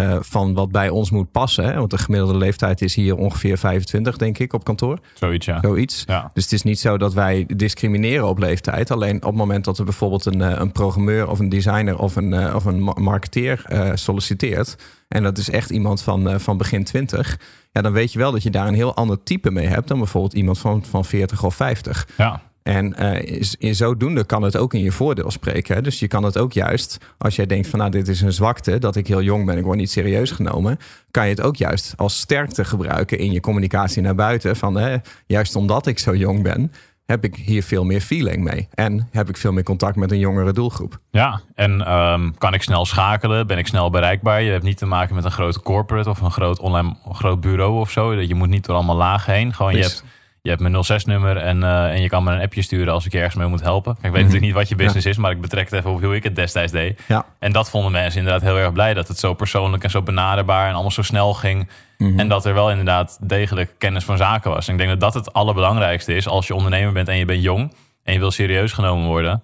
eh, 0.00 0.16
van 0.20 0.54
wat 0.54 0.70
bij 0.70 0.88
ons 0.88 1.10
moet 1.10 1.30
passen. 1.30 1.64
Hè? 1.64 1.74
Want 1.78 1.90
de 1.90 1.98
gemiddelde 1.98 2.36
leeftijd 2.38 2.82
is 2.82 2.94
hier 2.94 3.16
ongeveer 3.16 3.58
25, 3.58 4.16
denk 4.16 4.38
ik, 4.38 4.52
op 4.52 4.64
kantoor. 4.64 4.98
zoiets, 5.14 5.46
ja. 5.46 5.58
Zoiets. 5.62 6.02
Ja, 6.06 6.30
Dus 6.34 6.42
het 6.42 6.52
is 6.52 6.62
niet 6.62 6.78
zo 6.80 6.96
dat 6.98 7.14
wij 7.14 7.44
discrimineren 7.56 8.28
op 8.28 8.38
leeftijd. 8.38 8.90
Alleen 8.90 9.16
op 9.16 9.22
het 9.22 9.34
moment 9.34 9.64
dat 9.64 9.78
er 9.78 9.84
bijvoorbeeld 9.84 10.24
een, 10.24 10.40
eh, 10.40 10.58
een 10.58 10.72
programmeur 10.72 11.28
of 11.28 11.38
een 11.38 11.48
designer 11.48 11.98
of 11.98 12.16
een, 12.16 12.32
eh, 12.32 12.54
of 12.54 12.64
een 12.64 12.82
ma- 12.84 12.94
marketeer 13.00 13.62
solliciteert. 13.94 14.76
En 15.08 15.22
dat 15.22 15.38
is 15.38 15.50
echt 15.50 15.70
iemand 15.70 16.02
van, 16.02 16.40
van 16.40 16.56
begin 16.56 16.84
20. 16.84 17.38
Ja, 17.72 17.82
dan 17.82 17.92
weet 17.92 18.12
je 18.12 18.18
wel 18.18 18.32
dat 18.32 18.42
je 18.42 18.50
daar 18.50 18.66
een 18.68 18.74
heel 18.74 18.94
ander 18.94 19.22
type 19.22 19.50
mee 19.50 19.66
hebt 19.66 19.88
dan 19.88 19.98
bijvoorbeeld 19.98 20.32
iemand 20.34 20.58
van, 20.58 20.84
van 20.84 21.04
40 21.04 21.44
of 21.44 21.54
50. 21.54 22.08
ja. 22.16 22.40
En 22.64 22.94
eh, 22.94 23.38
is- 23.38 23.56
in 23.58 23.74
zodoende 23.74 24.24
kan 24.24 24.42
het 24.42 24.56
ook 24.56 24.74
in 24.74 24.80
je 24.82 24.92
voordeel 24.92 25.30
spreken. 25.30 25.74
Hè? 25.74 25.82
Dus 25.82 25.98
je 25.98 26.08
kan 26.08 26.22
het 26.22 26.38
ook 26.38 26.52
juist, 26.52 26.98
als 27.18 27.36
jij 27.36 27.46
denkt 27.46 27.68
van 27.68 27.78
nou 27.78 27.90
dit 27.90 28.08
is 28.08 28.20
een 28.20 28.32
zwakte, 28.32 28.78
dat 28.78 28.96
ik 28.96 29.06
heel 29.06 29.22
jong 29.22 29.46
ben, 29.46 29.58
ik 29.58 29.64
word 29.64 29.78
niet 29.78 29.90
serieus 29.90 30.30
genomen, 30.30 30.78
kan 31.10 31.24
je 31.24 31.30
het 31.30 31.40
ook 31.42 31.56
juist 31.56 31.92
als 31.96 32.18
sterkte 32.18 32.64
gebruiken 32.64 33.18
in 33.18 33.32
je 33.32 33.40
communicatie 33.40 34.02
naar 34.02 34.14
buiten. 34.14 34.56
Van 34.56 34.74
hè, 34.76 34.96
juist 35.26 35.56
omdat 35.56 35.86
ik 35.86 35.98
zo 35.98 36.14
jong 36.14 36.42
ben, 36.42 36.72
heb 37.06 37.24
ik 37.24 37.36
hier 37.36 37.62
veel 37.62 37.84
meer 37.84 38.00
feeling 38.00 38.44
mee. 38.44 38.68
En 38.74 39.08
heb 39.10 39.28
ik 39.28 39.36
veel 39.36 39.52
meer 39.52 39.62
contact 39.62 39.96
met 39.96 40.10
een 40.10 40.18
jongere 40.18 40.52
doelgroep. 40.52 40.98
Ja, 41.10 41.40
en 41.54 41.86
ehm, 41.86 42.30
kan 42.38 42.54
ik 42.54 42.62
snel 42.62 42.84
schakelen? 42.84 43.46
Ben 43.46 43.58
ik 43.58 43.66
snel 43.66 43.90
bereikbaar? 43.90 44.42
Je 44.42 44.50
hebt 44.50 44.64
niet 44.64 44.76
te 44.78 44.86
maken 44.86 45.14
met 45.14 45.24
een 45.24 45.30
grote 45.30 45.60
corporate 45.62 46.10
of 46.10 46.20
een 46.20 46.30
groot 46.30 46.58
online 46.58 46.96
groot 47.12 47.40
bureau 47.40 47.78
of 47.80 47.90
zo. 47.90 48.12
Je 48.14 48.34
moet 48.34 48.48
niet 48.48 48.64
door 48.64 48.74
allemaal 48.76 48.96
lagen 48.96 49.32
heen. 49.34 49.54
Gewoon 49.54 49.72
je 49.74 49.78
hebt, 49.82 50.04
je 50.44 50.50
hebt 50.50 50.62
mijn 50.62 50.84
06-nummer 51.02 51.36
en, 51.36 51.62
eh, 51.62 51.92
en 51.92 52.00
je 52.00 52.08
kan 52.08 52.24
me 52.24 52.32
een 52.32 52.40
appje 52.40 52.62
sturen 52.62 52.92
als 52.92 53.06
ik 53.06 53.12
je 53.12 53.18
ergens 53.18 53.34
mee 53.34 53.46
moet 53.46 53.60
helpen. 53.60 53.94
Kijk, 53.94 54.06
ik 54.06 54.10
weet 54.12 54.20
natuurlijk 54.20 54.46
niet 54.46 54.54
wat 54.54 54.68
je 54.68 54.74
business 54.74 55.06
is, 55.06 55.16
maar 55.16 55.30
ik 55.30 55.40
betrek 55.40 55.64
het 55.64 55.72
even 55.72 55.90
op 55.90 56.02
hoe 56.02 56.16
ik 56.16 56.22
het 56.22 56.36
destijds 56.36 56.72
deed. 56.72 57.00
Ja. 57.08 57.26
En 57.38 57.52
dat 57.52 57.70
vonden 57.70 57.92
mensen 57.92 58.18
inderdaad 58.18 58.42
heel 58.42 58.58
erg 58.58 58.72
blij. 58.72 58.94
Dat 58.94 59.08
het 59.08 59.18
zo 59.18 59.34
persoonlijk 59.34 59.84
en 59.84 59.90
zo 59.90 60.02
benaderbaar 60.02 60.66
en 60.66 60.72
allemaal 60.72 60.90
zo 60.90 61.02
snel 61.02 61.34
ging. 61.34 61.68
En 61.98 62.28
dat 62.28 62.44
er 62.44 62.54
wel 62.54 62.70
inderdaad 62.70 63.18
degelijk 63.20 63.74
kennis 63.78 64.04
van 64.04 64.16
zaken 64.16 64.50
was. 64.50 64.66
En 64.66 64.72
ik 64.72 64.78
denk 64.78 64.90
dat 64.90 65.00
dat 65.00 65.14
het 65.14 65.32
allerbelangrijkste 65.32 66.14
is. 66.14 66.28
Als 66.28 66.46
je 66.46 66.54
ondernemer 66.54 66.92
bent 66.92 67.08
en 67.08 67.16
je 67.16 67.24
bent 67.24 67.42
jong 67.42 67.74
en 68.02 68.12
je 68.12 68.18
wil 68.18 68.30
serieus 68.30 68.72
genomen 68.72 69.06
worden. 69.06 69.42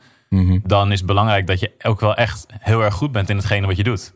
Dan 0.62 0.92
is 0.92 0.98
het 0.98 1.06
belangrijk 1.06 1.46
dat 1.46 1.60
je 1.60 1.72
ook 1.82 2.00
wel 2.00 2.14
echt 2.14 2.46
heel 2.58 2.82
erg 2.82 2.94
goed 2.94 3.12
bent 3.12 3.30
in 3.30 3.36
hetgene 3.36 3.66
wat 3.66 3.76
je 3.76 3.82
doet. 3.82 4.14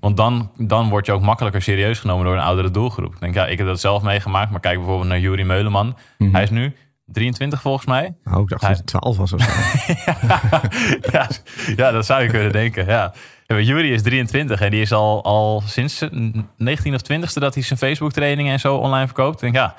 Want 0.00 0.16
dan, 0.16 0.50
dan 0.56 0.88
word 0.88 1.06
je 1.06 1.12
ook 1.12 1.22
makkelijker 1.22 1.62
serieus 1.62 1.98
genomen 1.98 2.24
door 2.24 2.34
een 2.34 2.40
oudere 2.40 2.70
doelgroep. 2.70 3.14
Ik 3.14 3.20
denk, 3.20 3.34
ja, 3.34 3.46
ik 3.46 3.58
heb 3.58 3.66
dat 3.66 3.80
zelf 3.80 4.02
meegemaakt. 4.02 4.50
Maar 4.50 4.60
kijk 4.60 4.76
bijvoorbeeld 4.76 5.08
naar 5.08 5.20
Juri 5.20 5.44
Meuleman. 5.44 5.96
Hij 6.18 6.42
is 6.42 6.50
nu 6.50 6.74
23 7.06 7.60
volgens 7.60 7.86
mij. 7.86 8.16
Nou, 8.24 8.42
ik 8.42 8.48
dacht 8.48 8.62
dat 8.62 8.76
het 8.76 8.86
12 8.86 9.16
was 9.16 9.32
of 9.32 9.40
zo. 9.40 9.50
ja, 11.12 11.28
ja, 11.76 11.90
dat 11.90 12.06
zou 12.06 12.22
je 12.22 12.28
kunnen 12.28 12.52
denken. 12.52 12.86
Ja. 12.86 13.12
Jury 13.46 13.92
is 13.92 14.02
23 14.02 14.60
en 14.60 14.70
die 14.70 14.80
is 14.80 14.92
al, 14.92 15.24
al 15.24 15.62
sinds 15.66 15.96
zijn 15.96 16.48
19 16.56 16.94
of 16.94 17.00
20ste 17.02 17.32
dat 17.32 17.54
hij 17.54 17.62
zijn 17.62 17.78
Facebook 17.78 18.12
trainingen 18.12 18.52
en 18.52 18.60
zo 18.60 18.76
online 18.76 19.06
verkoopt. 19.06 19.34
Ik 19.34 19.40
denk 19.40 19.54
ja, 19.54 19.74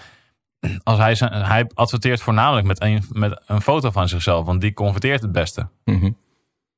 als 0.84 0.98
hij, 0.98 1.16
zijn, 1.16 1.32
hij 1.34 1.70
adverteert 1.74 2.22
voornamelijk 2.22 2.68
met 2.68 2.82
een, 2.82 3.04
met 3.12 3.42
een 3.46 3.62
foto 3.62 3.92
van 3.92 4.08
zichzelf, 4.08 4.46
want 4.46 4.62
die 4.62 4.74
converteert 4.74 5.22
het 5.22 5.32
beste. 5.32 5.68
Mhm. 5.86 6.12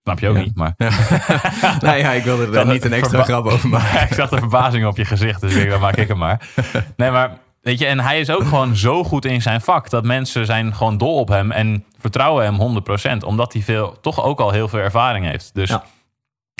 Snap 0.04 0.20
je 0.20 0.28
ook 0.30 0.36
Ja. 0.36 0.42
niet, 0.42 0.56
maar 0.56 0.74
nou 1.82 1.98
ja, 1.98 2.12
ik 2.12 2.24
wilde 2.24 2.46
er 2.46 2.52
Dan 2.52 2.68
niet 2.68 2.86
een 2.86 2.94
extra 2.94 3.24
grap 3.24 3.46
over 3.46 3.70
maken. 3.80 4.02
ik 4.02 4.14
zag 4.14 4.30
de 4.30 4.38
verbazing 4.38 4.86
op 4.86 4.98
je 4.98 5.06
gezicht, 5.06 5.42
dus 5.42 5.52
ik 5.52 5.58
denk, 5.58 5.70
dan 5.70 5.80
maak 5.80 5.96
ik 5.96 6.08
hem 6.08 6.18
maar. 6.18 6.48
Nee, 6.98 7.12
maar 7.12 7.38
weet 7.62 7.80
je, 7.80 7.86
en 7.86 8.00
hij 8.00 8.20
is 8.20 8.30
ook 8.30 8.44
gewoon 8.44 8.76
zo 8.76 9.04
goed 9.04 9.26
in 9.26 9.42
zijn 9.42 9.62
vak 9.62 9.90
dat 9.90 10.04
mensen 10.04 10.46
zijn 10.46 10.76
gewoon 10.76 10.98
dol 10.98 11.16
op 11.20 11.28
hem 11.28 11.52
en 11.52 11.86
vertrouwen 12.00 12.44
hem 12.46 12.84
100%, 13.22 13.26
omdat 13.26 13.54
hij 13.54 13.62
veel, 13.62 14.00
toch 14.02 14.24
ook 14.24 14.40
al 14.40 14.52
heel 14.52 14.68
veel 14.68 14.80
ervaring 14.80 15.26
heeft. 15.26 15.54
Dus 15.54 15.78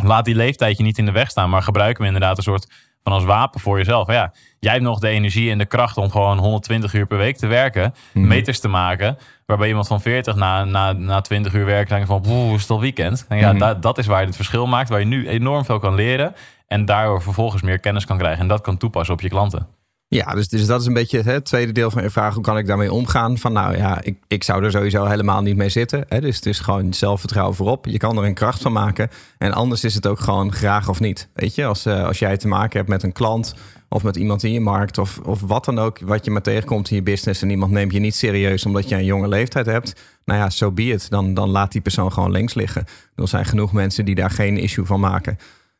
laat 0.04 0.26
die 0.26 0.36
leeftijd 0.36 0.78
je 0.78 0.84
niet 0.84 0.98
in 0.98 1.06
de 1.06 1.12
weg 1.12 1.30
staan, 1.30 1.50
maar 1.50 1.64
gebruik 1.64 1.98
hem 1.98 2.06
inderdaad 2.08 2.38
een 2.38 2.44
soort 2.44 2.72
van 3.04 3.14
als 3.14 3.24
wapen 3.24 3.60
voor 3.60 3.78
jezelf. 3.78 4.08
Ja, 4.12 4.34
jij 4.60 4.72
hebt 4.72 4.84
nog 4.84 5.00
de 5.00 5.08
energie 5.08 5.52
en 5.52 5.58
de 5.58 5.66
kracht 5.66 5.98
om 5.98 6.12
gewoon 6.12 6.38
120 6.38 6.94
uur 6.94 7.06
per 7.06 7.18
week 7.18 7.38
te 7.38 7.48
werken, 7.48 7.94
Mhm. 8.14 8.28
meters 8.28 8.60
te 8.60 8.68
maken, 8.68 9.18
waarbij 9.46 9.68
iemand 9.68 9.88
van 9.88 10.02
40 10.02 10.36
na, 10.36 10.64
na, 10.66 10.92
na 10.92 11.22
20 11.22 11.54
uur 11.54 11.66
werken 11.66 11.90
denkt 11.94 12.08
van, 12.08 12.22
poeh, 12.22 12.54
is 12.54 12.62
het 12.62 12.70
al 12.70 12.80
weekend? 12.80 13.26
En 13.30 13.38
ja, 13.38 13.50
Mhm. 13.50 13.58
dat, 13.60 13.82
dat 13.82 13.98
is 13.98 14.06
waar 14.06 14.20
je 14.20 14.26
het 14.26 14.36
verschil 14.36 14.68
maakt, 14.68 14.90
waar 14.90 15.00
je 15.00 15.06
nu 15.06 15.28
enorm 15.28 15.66
veel 15.66 15.80
kan 15.80 15.96
leren 15.96 16.36
en 16.68 16.86
daardoor 16.86 17.22
vervolgens 17.22 17.62
meer 17.62 17.80
kennis 17.80 18.06
kan 18.06 18.18
krijgen 18.18 18.42
en 18.42 18.48
dat 18.48 18.62
kan 18.62 18.78
toepassen 18.78 19.14
op 19.14 19.22
je 19.22 19.30
klanten. 19.30 19.68
Ja, 20.14 20.34
dus, 20.34 20.48
dus 20.48 20.66
dat 20.66 20.82
is 20.82 20.88
een 20.88 20.94
beetje 20.94 21.22
het 21.22 21.46
tweede 21.46 21.72
deel 21.72 21.92
van 21.92 22.04
je 22.04 22.10
vraag. 22.10 22.34
Hoe 22.34 22.44
kan 22.44 22.58
ik 22.58 22.68
daarmee 22.68 22.92
omgaan? 22.92 23.38
Van 23.38 23.54
nou 23.54 23.78
ja, 23.78 24.02
ik, 24.02 24.18
ik 24.28 24.44
zou 24.44 24.64
er 24.64 24.72
sowieso 24.72 25.06
helemaal 25.06 25.42
niet 25.42 25.56
mee 25.56 25.70
zitten. 25.70 26.06
Hè? 26.08 26.22
Dus 26.22 26.36
het 26.36 26.46
is 26.46 26.60
gewoon 26.60 26.94
zelfvertrouwen 26.94 27.56
voorop. 27.56 27.86
Je 27.86 27.98
kan 27.98 28.18
er 28.18 28.24
een 28.24 28.34
kracht 28.34 28.62
van 28.62 28.72
maken. 28.72 29.10
En 29.38 29.52
anders 29.52 29.84
is 29.84 29.96
het 29.96 30.08
ook 30.08 30.20
gewoon 30.20 30.54
graag 30.54 30.90
of 30.90 31.00
niet. 31.00 31.30
Weet 31.34 31.56
je, 31.56 31.66
als, 31.66 31.86
eh, 31.86 32.04
als 32.04 32.20
jij 32.20 32.38
te 32.38 32.48
maken 32.48 32.78
hebt 32.78 32.90
met 32.90 33.04
een 33.04 33.12
klant 33.12 33.56
of 33.90 34.04
met 34.04 34.16
iemand 34.16 34.44
in 34.44 34.52
je 34.52 34.60
markt 34.60 34.98
of, 34.98 35.20
of 35.20 35.42
wat 35.42 35.66
dan 35.66 35.80
ook, 35.80 36.00
wat 36.00 36.26
je 36.26 36.32
maar 36.32 36.42
tegenkomt 36.42 36.90
in 36.90 36.96
je 36.96 37.04
business 37.04 37.42
en 37.42 37.50
iemand 37.50 37.72
neemt 37.72 37.94
je 37.94 38.00
niet 38.00 38.16
serieus 38.16 38.66
omdat 38.66 38.90
je 38.90 38.96
een 38.96 39.06
jonge 39.06 39.28
leeftijd 39.28 39.66
hebt. 39.66 40.02
Nou 40.26 40.40
ja, 40.40 40.50
zo 40.50 40.66
so 40.66 40.72
be. 40.72 41.00
Dan, 41.10 41.34
dan 41.34 41.50
laat 41.50 41.72
die 41.72 41.82
persoon 41.82 42.12
gewoon 42.12 42.32
links 42.32 42.54
liggen. 42.54 42.86
Er 43.16 43.28
zijn 43.28 43.46
genoeg 43.46 43.74
mensen 43.74 44.06
die 44.06 44.16
daar 44.16 44.32
geen 44.32 44.58
issue 44.58 44.86
van 44.86 45.00
maken. 45.00 45.38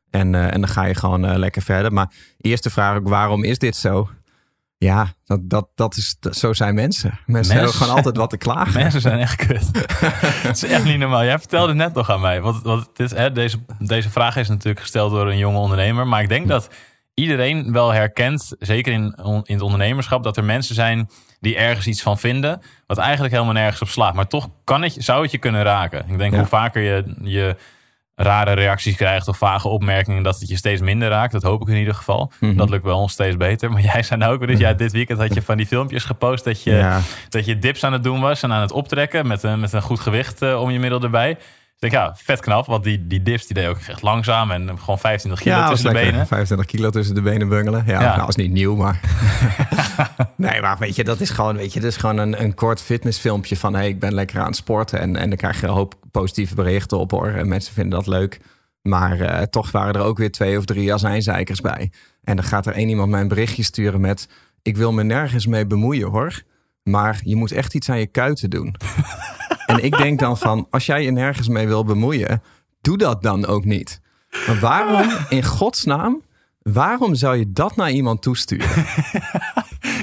En, 0.10 0.36
eh, 0.36 0.54
en 0.54 0.62
dan 0.62 0.70
ga 0.70 0.84
je 0.84 0.96
gewoon 0.96 1.26
eh, 1.26 1.38
lekker 1.38 1.62
verder. 1.62 1.94
Maar 1.94 2.12
eerste 2.38 2.70
vraag 2.70 2.98
ook, 2.98 3.08
waarom 3.08 3.44
is 3.44 3.58
dit 3.58 3.76
zo? 3.76 4.10
Ja, 4.84 5.14
dat, 5.26 5.40
dat, 5.50 5.68
dat 5.76 5.96
is, 5.96 6.16
dat- 6.20 6.36
zo 6.36 6.54
zijn 6.54 6.76
mensen. 6.76 7.20
Mensen 7.26 7.56
hebben 7.56 7.74
gewoon 7.74 7.96
altijd 7.96 8.18
wat 8.18 8.30
te 8.30 8.38
klagen. 8.48 8.74
Mensen 8.82 9.02
zijn 9.02 9.20
echt 9.20 9.36
kut. 9.36 9.70
Het 10.48 10.64
is 10.64 10.64
echt 10.64 10.84
niet 10.84 10.98
normaal. 10.98 11.24
Jij 11.24 11.40
vertelde 11.40 11.74
net 11.74 11.94
nog 11.94 12.10
aan 12.10 12.22
mij. 12.22 12.42
Want, 12.42 12.64
want 12.64 12.88
het 12.88 13.00
is, 13.00 13.12
hè, 13.18 13.32
deze, 13.32 13.58
deze 13.80 14.10
vraag 14.10 14.36
is 14.38 14.48
natuurlijk 14.50 14.80
gesteld 14.82 15.12
door 15.12 15.28
een 15.28 15.38
jonge 15.38 15.58
ondernemer. 15.58 16.08
Maar 16.08 16.22
ik 16.22 16.30
denk 16.30 16.48
dat 16.48 16.70
iedereen 17.14 17.72
wel 17.72 17.92
herkent, 17.94 18.56
zeker 18.60 18.94
in, 18.94 19.16
in 19.44 19.54
het 19.54 19.62
ondernemerschap, 19.62 20.24
dat 20.24 20.38
er 20.38 20.44
mensen 20.44 20.76
zijn 20.76 21.10
die 21.40 21.56
ergens 21.56 21.88
iets 21.88 22.02
van 22.02 22.18
vinden. 22.20 22.62
Wat 22.88 22.98
eigenlijk 22.98 23.34
helemaal 23.34 23.54
nergens 23.54 23.82
op 23.82 23.88
slaat. 23.88 24.14
Maar 24.14 24.28
toch 24.28 24.50
kan 24.64 24.82
het, 24.82 24.96
zou 25.00 25.22
het 25.22 25.32
je 25.32 25.38
kunnen 25.38 25.64
raken. 25.64 26.06
Ik 26.10 26.18
denk 26.18 26.32
Ja. 26.32 26.38
hoe 26.38 26.48
vaker 26.48 26.82
je, 26.82 27.16
je 27.22 27.56
rare 28.22 28.52
reacties 28.54 28.96
krijgt 28.96 29.28
of 29.28 29.38
vage 29.38 29.68
opmerkingen, 29.68 30.24
dat 30.24 30.40
het 30.40 30.50
je 30.50 30.56
steeds 30.58 30.82
minder 30.82 31.10
raakt. 31.10 31.32
Dat 31.32 31.44
hoop 31.44 31.62
ik 31.62 31.68
in 31.68 31.76
ieder 31.78 31.94
geval. 31.94 32.32
Mhm. 32.40 32.56
Dat 32.58 32.70
lukt 32.70 32.84
bij 32.84 32.94
ons 32.94 33.12
steeds 33.12 33.38
beter. 33.38 33.72
Maar 33.72 33.82
jij 33.82 34.04
zei 34.04 34.20
nou 34.20 34.34
ook 34.34 34.40
weer 34.40 34.50
eens, 34.50 34.60
ja, 34.60 34.74
dit 34.74 34.92
weekend 34.92 35.20
had 35.20 35.34
je 35.34 35.42
van 35.42 35.58
die 35.58 35.66
filmpjes 35.68 36.04
gepost 36.04 36.44
dat 36.44 36.64
je, 36.64 36.72
Ja. 36.72 37.00
dat 37.30 37.46
je 37.46 37.60
dips 37.60 37.84
aan 37.84 37.94
het 37.94 38.04
doen 38.04 38.22
was 38.22 38.44
en 38.44 38.52
aan 38.54 38.62
het 38.62 38.72
optrekken 38.72 39.28
met 39.28 39.44
een, 39.44 39.60
met 39.60 39.74
een 39.74 39.82
goed 39.82 40.00
gewicht 40.00 40.42
eh, 40.42 40.62
om 40.62 40.70
je 40.72 40.80
middel 40.80 41.02
erbij. 41.02 41.38
Ik 41.82 41.92
denk, 41.92 42.04
ja, 42.04 42.16
vet 42.24 42.40
knap, 42.40 42.66
want 42.66 42.84
die, 42.84 43.08
die 43.08 43.24
dips 43.24 43.48
die 43.48 43.56
deed 43.56 43.68
ook 43.68 43.78
echt 43.78 44.02
langzaam 44.02 44.52
en 44.52 44.80
gewoon 44.80 45.00
25 45.00 45.42
kilo 45.42 45.56
Ja, 45.56 45.70
tussen 45.70 45.88
de 45.88 46.00
benen. 46.00 46.28
25 46.28 46.68
kilo 46.68 46.90
tussen 46.90 47.16
de 47.16 47.22
benen 47.22 47.50
bungelen. 47.50 47.84
Ja, 47.86 48.02
Ja. 48.02 48.16
nou 48.16 48.28
is 48.28 48.36
niet 48.36 48.52
nieuw, 48.52 48.76
maar... 48.76 49.00
nee, 50.36 50.62
maar 50.62 50.78
weet 50.78 50.96
je, 50.96 51.04
dat 51.04 51.20
is 51.20 51.30
gewoon, 51.30 51.56
weet 51.56 51.74
je, 51.74 51.80
dat 51.80 51.90
is 51.90 51.98
gewoon 51.98 52.18
een, 52.18 52.42
een 52.42 52.54
kort 52.54 52.82
fitnessfilmpje 52.82 53.58
van... 53.58 53.76
hey, 53.76 53.88
ik 53.88 54.00
ben 54.00 54.14
lekker 54.14 54.40
aan 54.40 54.46
het 54.46 54.56
sporten. 54.56 55.00
En, 55.00 55.16
en 55.16 55.30
dan 55.30 55.38
krijg 55.38 55.62
je 55.62 55.68
een 55.68 55.74
hoop 55.74 55.96
positieve 56.12 56.56
berichten 56.56 57.00
op, 57.00 57.12
hoor. 57.12 57.28
En 57.28 57.48
mensen 57.48 57.74
vinden 57.74 58.00
dat 58.00 58.08
leuk. 58.08 58.40
Maar 58.82 59.20
eh, 59.20 59.42
toch 59.42 59.72
waren 59.72 59.94
er 59.94 60.02
ook 60.02 60.18
weer 60.18 60.32
twee 60.32 60.58
of 60.58 60.66
drie 60.66 60.94
azijnzeikers 60.94 61.62
bij. 61.62 61.92
En 62.24 62.36
dan 62.36 62.46
gaat 62.46 62.66
er 62.66 62.74
één 62.74 62.90
iemand 62.90 63.10
mij 63.10 63.22
een 63.22 63.28
berichtje 63.28 63.64
sturen 63.64 64.02
met... 64.02 64.30
ik 64.62 64.78
wil 64.78 64.92
me 64.92 65.04
nergens 65.04 65.48
mee 65.48 65.66
bemoeien, 65.66 66.10
hoor. 66.10 66.42
Maar 66.84 67.20
je 67.24 67.36
moet 67.36 67.52
echt 67.52 67.76
iets 67.76 67.90
aan 67.90 68.00
je 68.00 68.08
kuiten 68.08 68.50
doen. 68.50 68.76
en 69.72 69.84
ik 69.84 69.98
denk 69.98 70.20
dan 70.20 70.38
van, 70.38 70.68
als 70.70 70.86
jij 70.86 71.04
je 71.04 71.12
nergens 71.12 71.48
mee 71.48 71.68
wil 71.68 71.84
bemoeien... 71.84 72.42
doe 72.82 72.98
dat 72.98 73.22
dan 73.22 73.46
ook 73.46 73.66
niet. 73.66 74.02
Maar 74.48 74.60
waarom, 74.60 75.10
in 75.30 75.44
godsnaam, 75.44 76.22
waarom 76.62 77.16
zou 77.16 77.38
je 77.38 77.52
dat 77.52 77.76
naar 77.76 77.92
iemand 77.92 78.22
toesturen? 78.22 78.70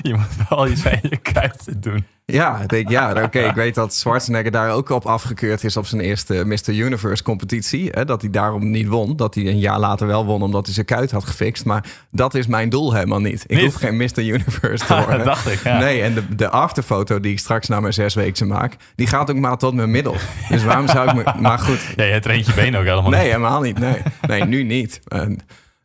Je 0.09 0.15
moet 0.15 0.49
wel 0.49 0.69
iets 0.69 0.87
aan 0.87 0.99
je 1.03 1.17
kuiten 1.17 1.81
doen. 1.81 2.05
Ja, 2.25 2.61
ik 2.61 2.69
denk, 2.69 2.89
ja, 2.89 3.23
oké, 3.23 3.39
ik 3.39 3.55
weet 3.55 3.75
dat 3.75 3.95
Schwarzenegger 3.95 4.51
daar 4.51 4.71
ook 4.73 4.89
op 4.91 5.07
afgekeurd 5.07 5.65
is 5.65 5.77
op 5.77 5.87
zijn 5.87 6.01
eerste 6.01 6.43
Mr. 6.47 6.69
Universe 6.75 7.23
competitie. 7.23 7.89
Hè, 7.91 8.05
dat 8.05 8.21
hij 8.21 8.31
daarom 8.31 8.71
niet 8.71 8.87
won. 8.89 9.17
Dat 9.17 9.35
hij 9.35 9.47
een 9.47 9.59
jaar 9.59 9.79
later 9.79 10.07
wel 10.07 10.25
won 10.25 10.43
omdat 10.43 10.65
hij 10.65 10.75
zijn 10.75 10.87
kuit 10.87 11.11
had 11.11 11.25
gefixt. 11.25 11.65
Maar 11.65 11.85
dat 12.11 12.35
is 12.35 12.47
mijn 12.47 12.69
doel 12.69 12.93
helemaal 12.95 13.21
niet. 13.21 13.45
Ik 13.47 13.57
Niet? 13.57 13.65
hoef 13.65 13.75
geen 13.75 13.97
Mr. 13.97 14.19
Universe 14.19 14.85
te 14.87 14.95
worden. 14.97 15.17
dat 15.17 15.25
dacht 15.25 15.47
ik, 15.47 15.63
ja. 15.63 15.79
Nee, 15.79 16.03
en 16.03 16.15
de, 16.15 16.35
de 16.35 16.49
afterfoto 16.49 17.21
die 17.21 17.33
ik 17.33 17.39
straks 17.39 17.69
na 17.69 17.81
mijn 17.81 17.93
zes 17.93 18.15
weken 18.15 18.47
maak, 18.47 18.77
die 18.97 19.07
gaat 19.07 19.31
ook 19.31 19.37
maar 19.37 19.57
tot 19.57 19.75
mijn 19.75 19.91
middel. 19.91 20.17
Dus 20.49 20.65
waarom 20.65 20.89
zou 20.89 21.09
ik 21.09 21.15
me... 21.15 21.33
Maar 21.41 21.59
goed, 21.59 21.81
Ja, 21.97 22.05
je 22.05 22.21
traint 22.21 22.47
je 22.47 22.55
been 22.55 22.77
ook 22.77 22.85
helemaal 22.85 23.11
Nee, 23.11 23.21
niet. 23.23 23.31
helemaal 23.31 23.61
niet. 23.61 23.79
Nee, 23.79 24.03
nee 24.29 24.45
nu 24.45 24.63
niet. 24.63 25.01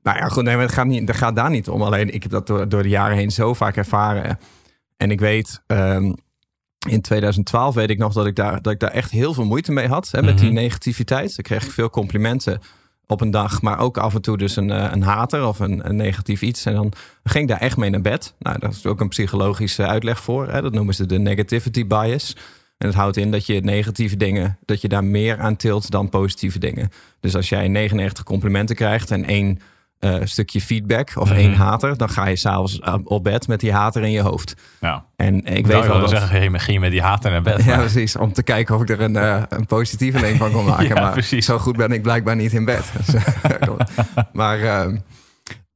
nou 0.03 0.17
ja, 0.17 0.27
goed, 0.27 0.43
nee, 0.43 0.55
maar 0.55 0.65
het 0.65 0.74
gaat, 0.74 0.86
niet, 0.86 1.07
het 1.07 1.17
gaat 1.17 1.36
daar 1.36 1.50
niet 1.50 1.69
om. 1.69 1.81
Alleen 1.81 2.13
ik 2.13 2.24
heb 2.24 2.31
dat 2.31 2.48
door, 2.48 2.69
door 2.69 2.83
de 2.83 2.89
jaren 2.89 3.17
heen 3.17 3.31
zo 3.31 3.53
vaak 3.53 3.75
ervaren. 3.77 4.39
En 4.98 5.12
ik 5.12 5.19
weet, 5.19 5.62
ehm, 5.67 6.13
in 6.89 7.01
2012 7.01 7.75
weet 7.75 7.89
ik 7.89 7.98
nog 7.98 8.13
dat 8.13 8.25
ik 8.25 8.36
daar, 8.36 8.62
dat 8.62 8.74
ik 8.74 8.79
daar 8.79 8.91
echt 8.91 9.12
heel 9.12 9.33
veel 9.33 9.45
moeite 9.45 9.72
mee 9.72 9.88
had. 9.88 10.10
Hè, 10.12 10.24
met 10.24 10.38
die 10.38 10.45
Mhm. 10.51 10.55
negativiteit. 10.55 11.38
Ik 11.38 11.43
kreeg 11.43 11.63
veel 11.63 11.89
complimenten 11.89 12.62
op 13.05 13.22
een 13.22 13.31
dag, 13.31 13.62
maar 13.62 13.79
ook 13.79 13.98
af 13.98 14.15
en 14.15 14.22
toe 14.22 14.38
dus 14.38 14.55
een, 14.55 14.72
eh, 14.72 14.89
een 14.91 15.01
hater 15.03 15.48
of 15.48 15.60
een, 15.60 15.89
een 15.89 15.95
negatief 15.95 16.41
iets. 16.41 16.65
En 16.65 16.74
dan 16.74 16.91
ging 17.24 17.43
ik 17.43 17.50
daar 17.50 17.60
echt 17.60 17.77
mee 17.77 17.89
naar 17.89 18.01
bed. 18.01 18.33
Nou, 18.39 18.60
daar 18.60 18.69
is 18.69 18.86
ook 18.86 19.00
een 19.01 19.07
psychologische 19.10 19.86
uitleg 19.88 20.19
voor. 20.24 20.48
Hè. 20.48 20.62
Dat 20.62 20.74
noemen 20.74 20.93
ze 20.93 21.05
de 21.05 21.19
negativity 21.19 21.88
bias. 21.88 22.36
En 22.77 22.88
het 22.88 22.98
houdt 22.98 23.17
in 23.17 23.31
dat 23.31 23.45
je 23.45 23.62
negatieve 23.62 24.17
dingen, 24.17 24.57
dat 24.65 24.81
je 24.81 24.88
daar 24.88 25.03
meer 25.03 25.39
aan 25.39 25.55
tilt 25.55 25.89
dan 25.91 26.10
positieve 26.10 26.60
dingen. 26.60 26.89
Dus 27.19 27.36
als 27.36 27.50
jij 27.50 27.67
99 27.67 28.24
complimenten 28.24 28.75
krijgt 28.75 29.12
en 29.12 29.25
één 29.25 29.60
eh, 30.03 30.15
stukje 30.24 30.62
feedback 30.62 31.12
of 31.15 31.29
Mhm. 31.29 31.38
één 31.38 31.53
hater, 31.53 31.98
dan 31.98 32.10
ga 32.10 32.25
je 32.27 32.36
s'avonds 32.36 32.79
uh, 32.79 32.93
op 33.03 33.24
bed 33.24 33.48
met 33.48 33.60
die 33.60 33.72
hater 33.74 34.03
in 34.03 34.12
je 34.12 34.22
hoofd. 34.22 34.53
Ja. 34.79 35.05
En 35.15 35.36
ik 35.45 35.57
Ik 35.57 35.65
weet 35.67 35.86
wel 35.88 36.00
dat... 36.00 36.10
zeggen, 36.10 36.29
hey, 36.38 36.50
ging 36.50 36.74
je 36.74 36.79
met 36.79 36.91
die 36.91 37.01
hater 37.01 37.31
naar 37.31 37.41
bed. 37.41 37.63
Ja, 37.74 37.77
precies. 37.77 38.15
Om 38.15 38.33
te 38.33 38.43
kijken 38.43 38.75
of 38.75 38.81
ik 38.81 38.89
er 38.89 39.01
een, 39.01 39.15
eh, 39.15 39.41
een 39.50 39.65
positieve 39.65 40.19
link 40.19 40.38
van 40.38 40.51
kon 40.51 40.65
maken. 40.75 40.88
Ja, 40.88 40.93
maar 41.01 41.12
precies. 41.12 41.45
zo 41.45 41.57
goed 41.57 41.77
ben 41.77 41.91
ik 41.91 42.01
blijkbaar 42.01 42.36
niet 42.36 42.53
in 42.53 42.65
bed. 42.65 42.91
Dus, 43.05 43.15
maar 44.33 44.60
ehm, 44.62 44.98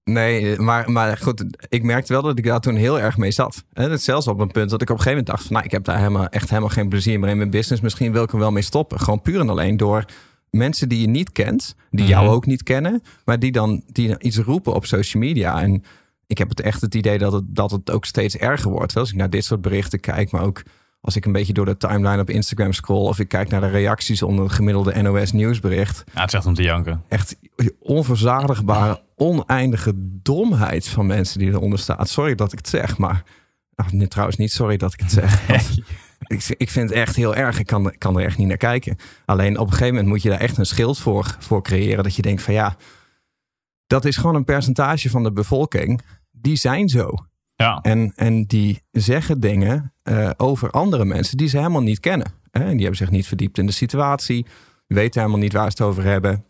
nee, 0.04 0.60
maar, 0.60 0.92
maar 0.92 1.18
goed. 1.18 1.44
Ik 1.70 1.84
merkte 1.84 2.14
wel 2.14 2.22
dat 2.22 2.38
ik 2.38 2.46
daar 2.46 2.60
toen 2.60 2.76
heel 2.76 3.00
erg 3.00 3.18
mee 3.18 3.32
zat. 3.32 3.64
En 3.74 3.92
het 3.92 4.04
zelfs 4.04 4.28
op 4.28 4.40
een 4.40 4.52
punt 4.52 4.70
dat 4.70 4.82
ik 4.82 4.90
op 4.90 4.98
een 4.98 5.02
gegeven 5.04 5.24
moment 5.24 5.28
dacht... 5.28 5.44
Van, 5.44 5.54
nou, 5.54 5.66
ik 5.66 5.72
heb 5.72 5.84
daar 5.84 5.98
helemaal, 5.98 6.28
echt 6.28 6.50
helemaal 6.50 6.70
geen 6.70 6.90
plezier 6.90 7.20
meer 7.20 7.30
in 7.30 7.38
mijn 7.38 7.50
business. 7.50 7.82
Misschien 7.82 8.12
wil 8.12 8.24
ik 8.24 8.32
er 8.32 8.40
wel 8.40 8.52
mee 8.52 8.64
stoppen. 8.64 9.00
Gewoon 9.00 9.22
puur 9.22 9.40
en 9.40 9.50
alleen 9.50 9.78
door 9.78 10.06
mensen 10.50 10.90
die 10.90 11.02
je 11.02 11.08
niet 11.08 11.32
kent. 11.32 11.76
Die 11.90 12.06
jou 12.06 12.24
Mhm. 12.26 12.34
ook 12.34 12.46
niet 12.46 12.64
kennen. 12.64 13.02
Maar 13.26 13.40
die 13.40 13.52
dan 13.52 13.84
die 13.92 14.16
iets 14.20 14.38
roepen 14.38 14.74
op 14.74 14.86
social 14.86 15.24
media. 15.24 15.62
En 15.62 15.84
ik 16.28 16.38
heb 16.38 16.50
het 16.50 16.62
echt 16.62 16.82
het 16.82 16.96
idee 16.96 17.18
dat 17.18 17.32
het, 17.32 17.44
dat 17.48 17.72
het 17.72 17.92
ook 17.92 18.06
steeds 18.06 18.36
erger 18.38 18.72
wordt. 18.72 18.96
Als 18.98 19.10
ik 19.10 19.16
naar 19.16 19.30
dit 19.30 19.46
soort 19.46 19.62
berichten 19.62 20.00
kijk, 20.00 20.32
maar 20.32 20.42
ook 20.42 20.64
als 21.02 21.16
ik 21.16 21.26
een 21.26 21.32
beetje 21.32 21.54
door 21.54 21.66
de 21.66 21.78
timeline 21.78 22.20
op 22.22 22.30
Instagram 22.30 22.74
scroll 22.74 23.08
of 23.08 23.20
ik 23.20 23.28
kijk 23.28 23.50
naar 23.50 23.62
de 23.62 23.68
reacties 23.70 24.22
onder 24.22 24.44
het 24.44 24.54
gemiddelde 24.54 25.02
NOS 25.02 25.32
nieuwsbericht. 25.32 26.04
Ja, 26.14 26.20
het 26.22 26.30
is 26.30 26.34
echt 26.36 26.46
om 26.46 26.54
te 26.54 26.62
janken. 26.64 27.04
Echt 27.08 27.36
onverzadigbare, 27.80 29.02
oneindige 29.16 29.94
domheid 30.22 30.88
van 30.88 31.06
mensen 31.06 31.40
die 31.40 31.50
eronder 31.50 31.80
staat. 31.80 32.10
Sorry 32.10 32.36
dat 32.36 32.52
ik 32.52 32.58
het 32.58 32.68
zeg, 32.68 32.98
maar 32.98 33.24
nou, 33.76 34.08
trouwens 34.08 34.38
niet 34.38 34.52
sorry 34.52 34.78
dat 34.78 34.94
ik 34.94 35.00
het 35.00 35.12
zeg. 35.12 35.46
Ik, 36.20 36.54
ik 36.58 36.70
vind 36.70 36.90
het 36.90 36.98
echt 36.98 37.16
heel 37.16 37.36
erg. 37.36 37.60
Ik 37.60 37.66
kan, 37.66 37.94
kan 37.98 38.20
er 38.20 38.26
echt 38.26 38.38
niet 38.38 38.48
naar 38.48 38.58
kijken. 38.58 38.98
Alleen 39.26 39.58
op 39.58 39.66
een 39.66 39.72
gegeven 39.72 39.94
moment 39.94 40.08
moet 40.08 40.22
je 40.22 40.30
daar 40.30 40.40
echt 40.40 40.58
een 40.58 40.66
schild 40.66 41.00
voor, 41.00 41.36
voor 41.40 41.64
creëren. 41.64 42.04
Dat 42.04 42.16
je 42.16 42.22
denkt 42.22 42.42
van 42.42 42.54
ja, 42.54 42.76
dat 43.88 44.06
is 44.06 44.18
gewoon 44.18 44.36
een 44.36 44.44
percentage 44.44 45.10
van 45.10 45.24
de 45.24 45.32
bevolking. 45.32 46.02
Die 46.32 46.56
zijn 46.56 46.90
zo. 46.90 47.14
Ja, 47.56 47.80
En, 47.82 48.14
en 48.16 48.44
die 48.44 48.82
zeggen 48.92 49.40
dingen 49.40 49.94
eh, 50.04 50.30
over 50.38 50.72
andere 50.72 51.06
mensen 51.06 51.38
die 51.38 51.48
ze 51.48 51.58
helemaal 51.58 51.82
niet 51.82 52.00
kennen. 52.00 52.34
Hè? 52.52 52.60
En 52.60 52.72
die 52.72 52.80
hebben 52.80 52.98
zich 52.98 53.12
niet 53.12 53.28
verdiept 53.28 53.58
in 53.58 53.66
de 53.66 53.72
situatie, 53.72 54.46
weten 54.88 55.22
helemaal 55.22 55.42
niet 55.42 55.54
waar 55.54 55.72
ze 55.72 55.78
het 55.78 55.82
over 55.82 56.04
hebben. 56.04 56.46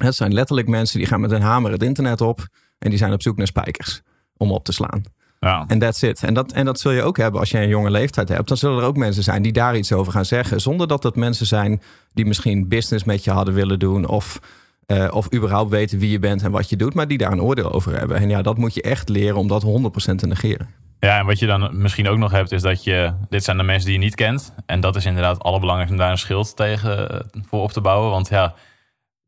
Het 0.00 0.14
zijn 0.14 0.32
letterlijk 0.32 0.68
mensen 0.68 0.98
die 0.98 1.08
gaan 1.08 1.20
met 1.20 1.30
een 1.30 1.42
hamer 1.42 1.70
het 1.70 1.82
internet 1.82 2.20
op 2.20 2.46
en 2.78 2.88
die 2.90 2.98
zijn 2.98 3.12
op 3.12 3.22
zoek 3.22 3.36
naar 3.36 3.46
spijkers 3.46 4.02
om 4.36 4.52
op 4.52 4.64
te 4.64 4.72
slaan. 4.72 5.02
Ja. 5.40 5.64
En 5.66 5.78
that's 5.78 6.02
it. 6.02 6.22
En 6.22 6.34
dat, 6.34 6.52
en 6.52 6.64
dat 6.64 6.80
zul 6.80 6.90
je 6.90 7.02
ook 7.02 7.16
hebben 7.16 7.40
als 7.40 7.50
je 7.50 7.58
een 7.58 7.68
jonge 7.68 7.90
leeftijd 7.90 8.28
hebt. 8.28 8.48
Dan 8.48 8.56
zullen 8.56 8.78
er 8.78 8.84
ook 8.84 8.96
mensen 8.96 9.22
zijn 9.22 9.42
die 9.42 9.52
daar 9.52 9.76
iets 9.76 9.92
over 9.92 10.12
gaan 10.12 10.24
zeggen. 10.24 10.60
Zonder 10.60 10.88
dat 10.88 11.02
het 11.02 11.16
mensen 11.16 11.46
zijn 11.46 11.82
die 12.14 12.26
misschien 12.26 12.68
business 12.68 13.04
met 13.04 13.24
je 13.24 13.30
hadden 13.30 13.54
willen 13.54 13.78
doen. 13.78 14.06
Of, 14.06 14.38
eh, 14.86 15.08
of 15.10 15.34
überhaupt 15.34 15.70
weten 15.70 15.98
wie 15.98 16.10
je 16.10 16.18
bent 16.18 16.42
en 16.42 16.50
wat 16.50 16.68
je 16.68 16.76
doet. 16.76 16.94
Maar 16.94 17.08
die 17.08 17.18
daar 17.18 17.32
een 17.32 17.42
oordeel 17.42 17.72
over 17.72 17.98
hebben. 17.98 18.16
En 18.16 18.28
ja, 18.28 18.42
dat 18.42 18.56
moet 18.58 18.74
je 18.74 18.82
echt 18.82 19.08
leren 19.08 19.36
om 19.36 19.48
dat 19.48 19.62
100% 19.62 20.18
te 20.18 20.26
negeren. 20.26 20.68
Ja, 21.00 21.18
en 21.18 21.26
wat 21.26 21.38
je 21.38 21.46
dan 21.46 21.68
misschien 21.72 22.08
ook 22.08 22.18
nog 22.18 22.30
hebt, 22.30 22.52
is 22.52 22.62
dat 22.62 22.84
je. 22.84 23.12
Dit 23.28 23.44
zijn 23.44 23.56
de 23.56 23.62
mensen 23.62 23.84
die 23.90 23.98
je 23.98 24.04
niet 24.04 24.14
kent. 24.14 24.54
En 24.66 24.80
dat 24.80 24.96
is 24.96 25.04
inderdaad 25.04 25.34
het 25.34 25.42
allerbelangrijkste 25.42 25.96
om 25.98 26.02
daar 26.04 26.12
een 26.12 26.18
schild 26.18 26.56
tegen 26.56 27.10
eh, 27.10 27.20
voor 27.48 27.62
op 27.62 27.72
te 27.72 27.80
bouwen. 27.80 28.10
Want 28.10 28.28
ja, 28.28 28.42
het 28.42 28.54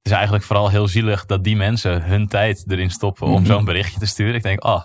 is 0.02 0.12
eigenlijk 0.12 0.44
vooral 0.44 0.68
heel 0.70 0.88
zielig 0.88 1.26
dat 1.26 1.44
die 1.44 1.56
mensen 1.56 2.02
hun 2.02 2.26
tijd 2.28 2.64
erin 2.68 2.90
stoppen 2.90 3.26
om 3.26 3.32
Mhm. 3.42 3.44
zo'n 3.44 3.64
berichtje 3.64 3.98
te 4.00 4.06
sturen. 4.06 4.34
Ik 4.34 4.42
denk, 4.42 4.64
oh, 4.64 4.82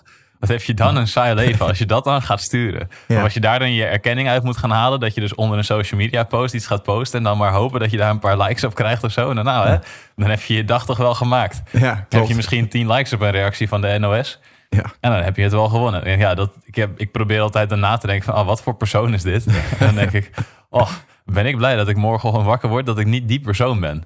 wat 0.48 0.58
heb 0.58 0.68
je 0.68 0.74
dan 0.74 0.96
een 0.96 1.08
saai 1.08 1.34
leven 1.34 1.66
als 1.66 1.78
je 1.78 1.86
dat 1.86 2.04
dan 2.04 2.22
gaat 2.22 2.42
sturen. 2.42 2.90
Ja. 3.08 3.22
Als 3.22 3.34
je 3.34 3.40
daar 3.40 3.60
dan 3.60 3.74
je 3.74 3.86
erkenning 3.86 4.28
uit 4.28 4.44
moet 4.44 4.58
gaan 4.58 4.72
halen, 4.72 5.00
dat 5.00 5.16
je 5.16 5.22
dus 5.22 5.36
onder 5.36 5.58
een 5.58 5.64
social 5.64 6.00
media 6.00 6.24
post 6.24 6.54
iets 6.54 6.68
gaat 6.68 6.84
posten 6.84 7.18
en 7.18 7.24
dan 7.24 7.38
maar 7.38 7.52
hopen 7.52 7.80
dat 7.80 7.92
je 7.92 7.98
daar 7.98 8.10
een 8.10 8.20
paar 8.20 8.38
likes 8.38 8.64
op 8.64 8.75
krijgt 8.75 9.04
of 9.04 9.12
zo. 9.12 9.30
En 9.30 9.36
dan, 9.36 9.46
nou, 9.46 9.68
hè, 9.68 9.78
dan 10.16 10.30
heb 10.30 10.42
je 10.42 10.54
je 10.54 10.66
dag 10.66 10.86
toch 10.86 10.98
wel 10.98 11.16
gemaakt. 11.16 11.62
Ja, 11.72 12.06
heb 12.10 12.28
je 12.28 12.36
misschien 12.36 12.70
10 12.70 12.92
likes 12.92 13.14
op 13.14 13.22
een 13.22 13.32
reactie 13.32 13.68
van 13.68 13.82
de 13.82 13.98
NOS. 14.00 14.40
Ja. 14.70 14.84
En 15.00 15.12
dan 15.12 15.24
heb 15.24 15.36
je 15.36 15.44
het 15.44 15.52
wel 15.52 15.70
gewonnen. 15.70 16.06
En 16.06 16.20
ja, 16.20 16.34
dat, 16.34 16.52
ik, 16.64 16.75
heb, 16.75 17.00
ik 17.00 17.12
probeer 17.12 17.42
altijd 17.42 17.70
dan 17.70 17.80
na 17.80 17.98
te 17.98 18.08
denken 18.08 18.25
van, 18.25 18.36
oh, 18.36 18.46
wat 18.46 18.62
voor 18.62 18.75
persoon 18.75 19.14
is 19.14 19.24
dit? 19.24 19.46
En 19.80 19.86
dan 19.86 19.96
denk 19.96 20.12
ik, 20.12 20.32
oh, 20.70 20.90
ben 21.25 21.46
ik 21.46 21.58
blij 21.58 21.75
dat 21.75 21.88
ik 21.88 21.96
morgen 21.96 22.30
gewoon 22.30 22.46
wakker 22.46 22.70
word, 22.70 22.86
dat 22.86 23.00
ik 23.00 23.06
niet 23.06 23.28
die 23.28 23.40
persoon 23.40 23.80
ben. 23.80 24.04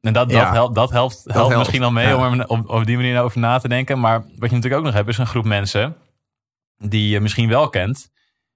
En 0.00 0.12
dat, 0.12 0.30
dat 0.30 0.48
helpt, 0.50 0.74
dat 0.74 0.90
helpt, 0.90 1.14
helpt, 1.24 1.38
helpt, 1.38 1.56
misschien 1.56 1.82
al 1.82 1.90
mee 1.90 2.06
ja. 2.06 2.26
om 2.28 2.40
er 2.40 2.46
op, 2.48 2.68
op 2.68 2.84
die 2.86 2.96
manier 2.96 3.20
over 3.20 3.40
na 3.40 3.58
te 3.58 3.68
denken. 3.68 4.00
Maar 4.00 4.18
wat 4.20 4.28
je 4.50 4.56
natuurlijk 4.56 4.74
ook 4.74 4.84
nog 4.84 4.94
hebt, 4.94 5.08
is 5.08 5.18
een 5.18 5.26
groep 5.26 5.44
mensen 5.44 5.96
die 6.78 7.08
je 7.08 7.20
misschien 7.20 7.48
wel 7.48 7.68
kent, 7.68 8.10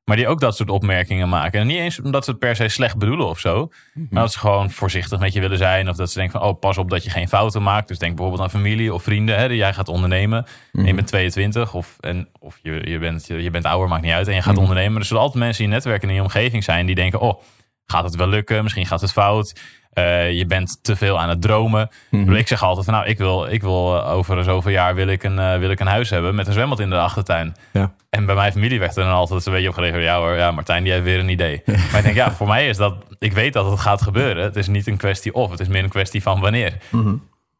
maar 0.05 0.17
die 0.17 0.29
ook 0.29 0.41
dat 0.41 0.57
soort 0.57 0.71
opmerkingen 0.71 1.29
maken. 1.29 1.61
En 1.61 1.67
niet 1.67 1.79
eens 1.79 2.01
omdat 2.01 2.25
ze 2.25 2.31
het 2.31 2.39
per 2.39 2.57
se 2.57 2.69
slecht 2.69 2.97
bedoelen 2.97 3.27
of 3.27 3.39
zo, 3.39 3.71
Mhm. 3.95 4.07
maar 4.11 4.23
dat 4.23 4.33
ze 4.33 4.39
gewoon 4.39 4.71
voorzichtig 4.71 5.19
met 5.19 5.33
je 5.33 5.41
willen 5.41 5.59
zijn. 5.59 5.89
Of 5.89 5.97
dat 5.97 6.11
ze 6.11 6.19
denken 6.19 6.41
van, 6.41 6.49
oh, 6.49 6.59
pas 6.59 6.79
op 6.79 6.91
dat 6.91 7.05
je 7.05 7.11
geen 7.11 7.29
fouten 7.29 7.63
maakt. 7.63 7.89
Dus 7.89 7.99
denk 7.99 8.15
bijvoorbeeld 8.17 8.43
aan 8.45 8.51
familie 8.61 8.95
of 8.95 9.03
vrienden, 9.03 9.37
hè, 9.39 9.49
die 9.49 9.57
jij 9.57 9.75
gaat 9.75 9.89
ondernemen. 9.89 10.45
Mhm. 10.73 10.81
En 10.83 10.87
je 10.89 10.95
bent 10.95 11.07
22 11.07 11.75
of, 11.75 11.97
en, 12.01 12.29
of 12.39 12.59
je, 12.63 12.89
je, 12.91 12.99
bent, 12.99 13.27
je, 13.27 13.43
je 13.43 13.51
bent 13.51 13.65
ouder, 13.65 13.89
maakt 13.89 14.03
niet 14.03 14.13
uit. 14.13 14.29
En 14.29 14.35
je 14.35 14.43
gaat 14.43 14.53
Mhm. 14.53 14.63
ondernemen. 14.63 15.01
Er 15.01 15.07
zullen 15.07 15.23
altijd 15.23 15.45
mensen 15.45 15.65
in 15.65 15.69
je 15.71 15.75
netwerk 15.77 16.03
en 16.03 16.09
in 16.09 16.15
je 16.15 16.23
omgeving 16.23 16.65
zijn 16.65 16.87
die 16.87 16.95
denken, 16.95 17.21
oh, 17.21 17.41
gaat 17.87 18.05
het 18.05 18.17
wel 18.17 18.29
lukken? 18.29 18.63
Misschien 18.63 18.87
gaat 18.87 19.01
het 19.01 19.13
fout. 19.13 19.61
Eh, 19.95 20.33
je 20.33 20.47
bent 20.47 20.79
te 20.83 20.97
veel 20.97 21.21
aan 21.21 21.29
het 21.29 21.41
dromen. 21.41 21.83
Ik 22.11 22.19
Mhm. 22.19 22.33
Ik 22.35 22.49
zeg 22.49 22.63
altijd 22.63 22.85
van, 22.85 22.95
nou, 22.95 23.07
ik 23.07 23.19
wil, 23.19 23.47
ik 23.47 23.63
wil 23.63 23.97
eh, 23.97 24.13
over 24.13 24.45
zoveel 24.45 24.71
jaar 24.71 24.95
wil 24.95 25.07
ik, 25.07 25.23
een, 25.23 25.39
eh, 25.39 25.59
wil 25.59 25.71
ik 25.71 25.81
een 25.81 25.87
huis 25.87 26.11
hebben 26.11 26.35
met 26.35 26.47
een 26.47 26.53
zwembad 26.53 26.81
in 26.81 26.91
de 26.91 26.99
achtertuin. 26.99 27.55
Ja. 27.73 27.95
En 28.11 28.27
bij 28.27 28.35
mijn 28.35 28.53
familie 28.53 28.79
werd 28.79 28.97
er 28.97 29.05
dan 29.05 29.13
altijd 29.13 29.47
een 29.47 29.53
beetje 29.53 29.69
op 29.69 29.75
gereageerd. 29.75 30.03
Ja 30.03 30.19
hoor, 30.19 30.37
ja, 30.37 30.51
Martijn 30.51 30.83
die 30.83 30.93
heeft 30.93 31.05
weer 31.05 31.19
een 31.19 31.29
idee. 31.29 31.63
Maar 31.67 31.97
ik 31.97 32.03
denk, 32.03 32.15
ja, 32.15 32.33
voor 32.33 32.47
mij 32.47 32.69
is 32.69 32.77
dat... 32.77 32.95
Ik 33.19 33.33
weet 33.33 33.53
dat 33.53 33.71
het 33.71 33.81
gaat 33.81 34.03
gebeuren. 34.03 34.45
Het 34.45 34.57
is 34.57 34.69
niet 34.69 34.87
een 34.87 34.97
kwestie 34.97 35.35
of. 35.35 35.51
Het 35.51 35.61
is 35.61 35.69
meer 35.69 35.85
een 35.85 35.89
kwestie 35.89 36.23
van 36.23 36.41
wanneer. 36.41 36.77
Mhm. 36.91 37.15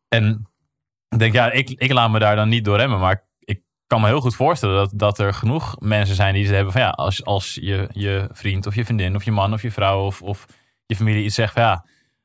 En 0.09 0.49
ik 1.09 1.19
denk, 1.19 1.33
ja, 1.33 1.51
ik, 1.51 1.71
ik 1.71 1.93
laat 1.93 2.11
me 2.11 2.19
daar 2.19 2.37
dan 2.37 2.49
niet 2.49 2.65
door 2.65 2.77
remmen. 2.77 2.99
Maar 2.99 3.25
ik 3.39 3.61
kan 3.87 4.01
me 4.01 4.07
heel 4.07 4.21
goed 4.21 4.37
voorstellen 4.37 4.77
dat, 4.77 4.91
dat 4.95 5.19
er 5.19 5.35
genoeg 5.35 5.77
mensen 5.79 6.17
zijn 6.17 6.35
die 6.35 6.47
ze 6.47 6.55
hebben 6.55 6.73
van... 6.73 6.83
Ja, 6.83 6.91
als, 6.91 7.25
als 7.25 7.59
je, 7.61 7.89
je 7.93 8.29
vriend 8.33 8.67
of 8.67 8.75
je 8.75 8.85
vriendin 8.85 9.17
of 9.17 9.25
je 9.25 9.33
man 9.33 9.53
of 9.53 9.63
je 9.63 9.71
vrouw 9.71 10.07
of, 10.07 10.23
of 10.23 10.47
je 10.87 10.97
familie 10.97 11.25
iets 11.25 11.35
zegt 11.35 11.53
van... 11.53 11.63
Ja, 11.63 11.85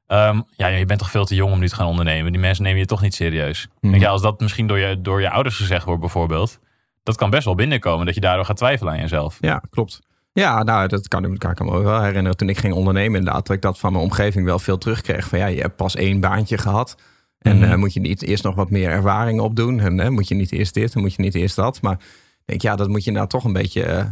ehm, 0.09 0.41
ja, 0.55 0.67
je 0.67 0.85
bent 0.85 0.99
toch 0.99 1.11
veel 1.11 1.25
te 1.25 1.35
jong 1.35 1.51
om 1.53 1.59
nu 1.59 1.67
te 1.69 1.75
gaan 1.75 1.87
ondernemen. 1.87 2.31
Die 2.31 2.41
mensen 2.41 2.63
nemen 2.63 2.79
je 2.79 2.85
toch 2.85 3.01
niet 3.01 3.13
serieus. 3.15 3.67
Mhm. 3.81 3.91
Denk, 3.91 4.03
ja, 4.03 4.09
als 4.09 4.21
dat 4.21 4.39
misschien 4.39 4.67
door 4.67 4.79
je, 4.79 5.01
door 5.01 5.21
je 5.21 5.29
ouders 5.29 5.55
gezegd 5.57 5.85
wordt 5.85 5.99
bijvoorbeeld, 6.01 6.59
dat 7.03 7.15
kan 7.15 7.29
best 7.29 7.45
wel 7.45 7.55
binnenkomen. 7.55 8.05
Dat 8.05 8.15
je 8.15 8.21
daardoor 8.21 8.45
gaat 8.45 8.57
twijfelen 8.57 8.93
aan 8.93 8.99
jezelf. 8.99 9.37
Ja, 9.39 9.61
klopt. 9.69 9.99
Ja, 10.33 10.63
nou, 10.63 10.87
dat 10.87 11.07
kan 11.07 11.25
ik, 11.25 11.39
kan 11.39 11.65
me 11.65 11.81
wel 11.83 12.01
herinneren. 12.01 12.37
Toen 12.37 12.49
ik 12.49 12.57
ging 12.57 12.73
ondernemen, 12.73 13.19
inderdaad, 13.19 13.47
dat 13.47 13.55
ik 13.55 13.61
dat 13.61 13.79
van 13.79 13.91
mijn 13.91 14.03
omgeving 14.03 14.45
wel 14.45 14.59
veel 14.59 14.77
terugkreeg. 14.77 15.27
Van 15.27 15.39
ja, 15.39 15.45
je 15.45 15.61
hebt 15.61 15.75
pas 15.75 15.95
één 15.95 16.19
baantje 16.19 16.57
gehad. 16.57 16.95
En 17.39 17.57
Mhm. 17.57 17.71
eh, 17.71 17.77
moet 17.77 17.93
je 17.93 17.99
niet 17.99 18.21
eerst 18.23 18.43
nog 18.43 18.55
wat 18.55 18.69
meer 18.69 18.89
ervaring 18.89 19.39
opdoen? 19.41 19.79
En 19.79 19.99
eh, 19.99 20.09
moet 20.09 20.27
je 20.27 20.35
niet 20.35 20.51
eerst 20.51 20.73
dit 20.73 20.95
en 20.95 21.01
moet 21.01 21.13
je 21.15 21.21
niet 21.21 21.35
eerst 21.35 21.55
dat? 21.55 21.81
Maar 21.81 21.93
ik 21.93 22.45
denk, 22.45 22.61
ja, 22.61 22.75
dat 22.75 22.87
moet 22.87 23.03
je 23.03 23.11
nou 23.11 23.27
toch 23.27 23.43
een 23.43 23.53
beetje 23.53 23.83
eh, 23.83 24.05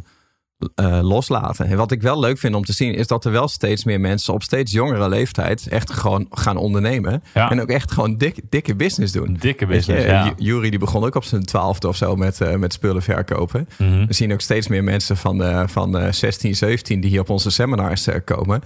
eh, 0.76 1.00
loslaten. 1.02 1.66
En 1.66 1.78
wat 1.78 1.92
ik 1.92 2.02
wel 2.02 2.20
leuk 2.20 2.38
vind 2.38 2.56
om 2.56 2.64
te 2.64 2.74
zien, 2.74 2.94
is 2.94 3.08
dat 3.08 3.26
er 3.26 3.32
wel 3.32 3.48
steeds 3.48 3.84
meer 3.84 4.00
mensen 4.00 4.34
op 4.34 4.44
steeds 4.44 4.72
jongere 4.72 5.10
leeftijd 5.10 5.68
echt 5.68 5.92
gewoon 5.92 6.26
gaan 6.30 6.58
ondernemen. 6.58 7.24
Ja. 7.34 7.52
En 7.52 7.62
ook 7.62 7.70
echt 7.70 7.92
gewoon 7.92 8.18
dik, 8.18 8.40
dikke 8.50 8.76
business 8.76 9.14
doen. 9.14 9.38
Dikke 9.40 9.66
je, 9.66 9.72
business, 9.72 10.06
ja. 10.06 10.26
Ju- 10.26 10.34
Jury 10.38 10.70
die 10.70 10.80
begon 10.80 11.04
ook 11.04 11.16
op 11.16 11.24
zijn 11.24 11.44
twaalfde 11.46 11.88
of 11.88 11.96
zo 11.96 12.16
met, 12.16 12.42
eh, 12.42 12.56
met 12.56 12.74
spullen 12.74 13.02
verkopen. 13.02 13.68
Mhm. 13.78 14.06
We 14.06 14.14
zien 14.14 14.34
ook 14.34 14.42
steeds 14.42 14.68
meer 14.68 14.84
mensen 14.84 15.18
van, 15.18 15.38
de, 15.38 15.64
van 15.68 15.98
eh, 15.98 16.12
16, 16.12 16.56
17 16.56 17.02
die 17.02 17.10
hier 17.10 17.20
op 17.22 17.30
onze 17.30 17.50
seminars 17.50 18.08
eh, 18.08 18.16
komen. 18.26 18.62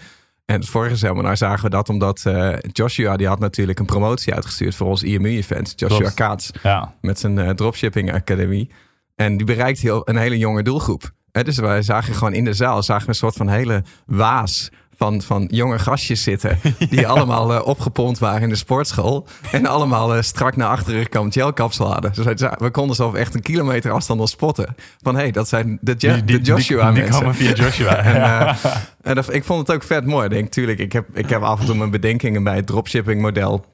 En 0.45 0.59
het 0.59 0.69
vorige 0.69 0.95
seminar 0.95 1.37
zagen 1.37 1.63
we 1.63 1.69
dat 1.69 1.89
omdat 1.89 2.21
eh, 2.25 2.53
Joshua, 2.71 3.17
die 3.17 3.27
had 3.27 3.39
natuurlijk 3.39 3.79
een 3.79 3.85
promotie 3.85 4.33
uitgestuurd 4.33 4.75
voor 4.75 4.87
ons 4.87 5.03
IMU-event. 5.03 5.73
Joshua 5.75 5.97
Klopt. 5.97 6.13
Kaats 6.13 6.51
ja. 6.63 6.93
met 7.01 7.19
zijn 7.19 7.39
eh, 7.39 7.49
dropshipping 7.49 8.13
academie. 8.13 8.69
En 9.15 9.37
die 9.37 9.45
bereikt 9.45 9.79
heel, 9.79 10.09
een 10.09 10.17
hele 10.17 10.37
jonge 10.37 10.63
doelgroep. 10.63 11.11
Hè, 11.31 11.43
dus 11.43 11.57
wij 11.57 11.81
zagen 11.81 12.13
gewoon 12.13 12.33
in 12.33 12.45
de 12.45 12.53
zaal 12.53 12.83
zagen 12.83 13.03
we 13.03 13.09
een 13.09 13.15
soort 13.15 13.35
van 13.35 13.49
hele 13.49 13.83
waas 14.05 14.69
van, 15.01 15.21
van 15.21 15.47
jonge 15.51 15.79
gastjes 15.79 16.23
zitten. 16.23 16.59
Die 16.89 17.07
allemaal 17.07 17.53
eh, 17.53 17.67
opgepompt 17.67 18.19
waren 18.19 18.41
in 18.41 18.49
de 18.49 18.55
sportschool. 18.55 19.27
En 19.51 19.65
allemaal 19.65 20.15
eh, 20.15 20.21
strak 20.21 20.55
naar 20.55 20.67
achteren 20.67 21.09
kwam 21.09 21.31
gelkapsel 21.31 21.91
hadden. 21.91 22.13
Dus 22.13 22.25
wij 22.25 22.51
we 22.57 22.71
konden 22.71 22.95
ze 22.95 23.05
op 23.05 23.15
echt 23.15 23.35
een 23.35 23.41
kilometer 23.41 23.91
afstand 23.91 24.19
al 24.19 24.27
spotten. 24.27 24.75
Van 25.01 25.15
hé, 25.15 25.21
hey, 25.21 25.31
dat 25.31 25.47
zijn 25.47 25.77
de, 25.81 25.95
Die, 25.95 26.23
die, 26.23 26.39
de 26.39 26.43
Joshua 26.43 26.91
die, 26.91 27.01
die 27.01 27.11
mensen. 27.11 27.35
via 27.35 27.53
Joshua. 27.53 27.95
En, 28.11 28.15
ja. 28.15 28.47
eh, 28.47 28.71
en 29.01 29.15
dat, 29.15 29.33
ik 29.33 29.43
vond 29.43 29.67
het 29.67 29.75
ook 29.75 29.83
vet 29.83 30.05
mooi. 30.05 30.25
Ik 30.25 30.31
denk, 30.31 30.51
tuurlijk, 30.51 30.79
ik 30.79 30.93
heb, 30.93 31.05
ik 31.13 31.29
heb 31.29 31.41
af 31.41 31.59
en 31.59 31.65
toe 31.65 31.75
mijn 31.75 31.89
bedenkingen 31.89 32.43
bij 32.43 32.55
het 32.55 32.67
dropshipping 32.67 33.21
model. 33.21 33.65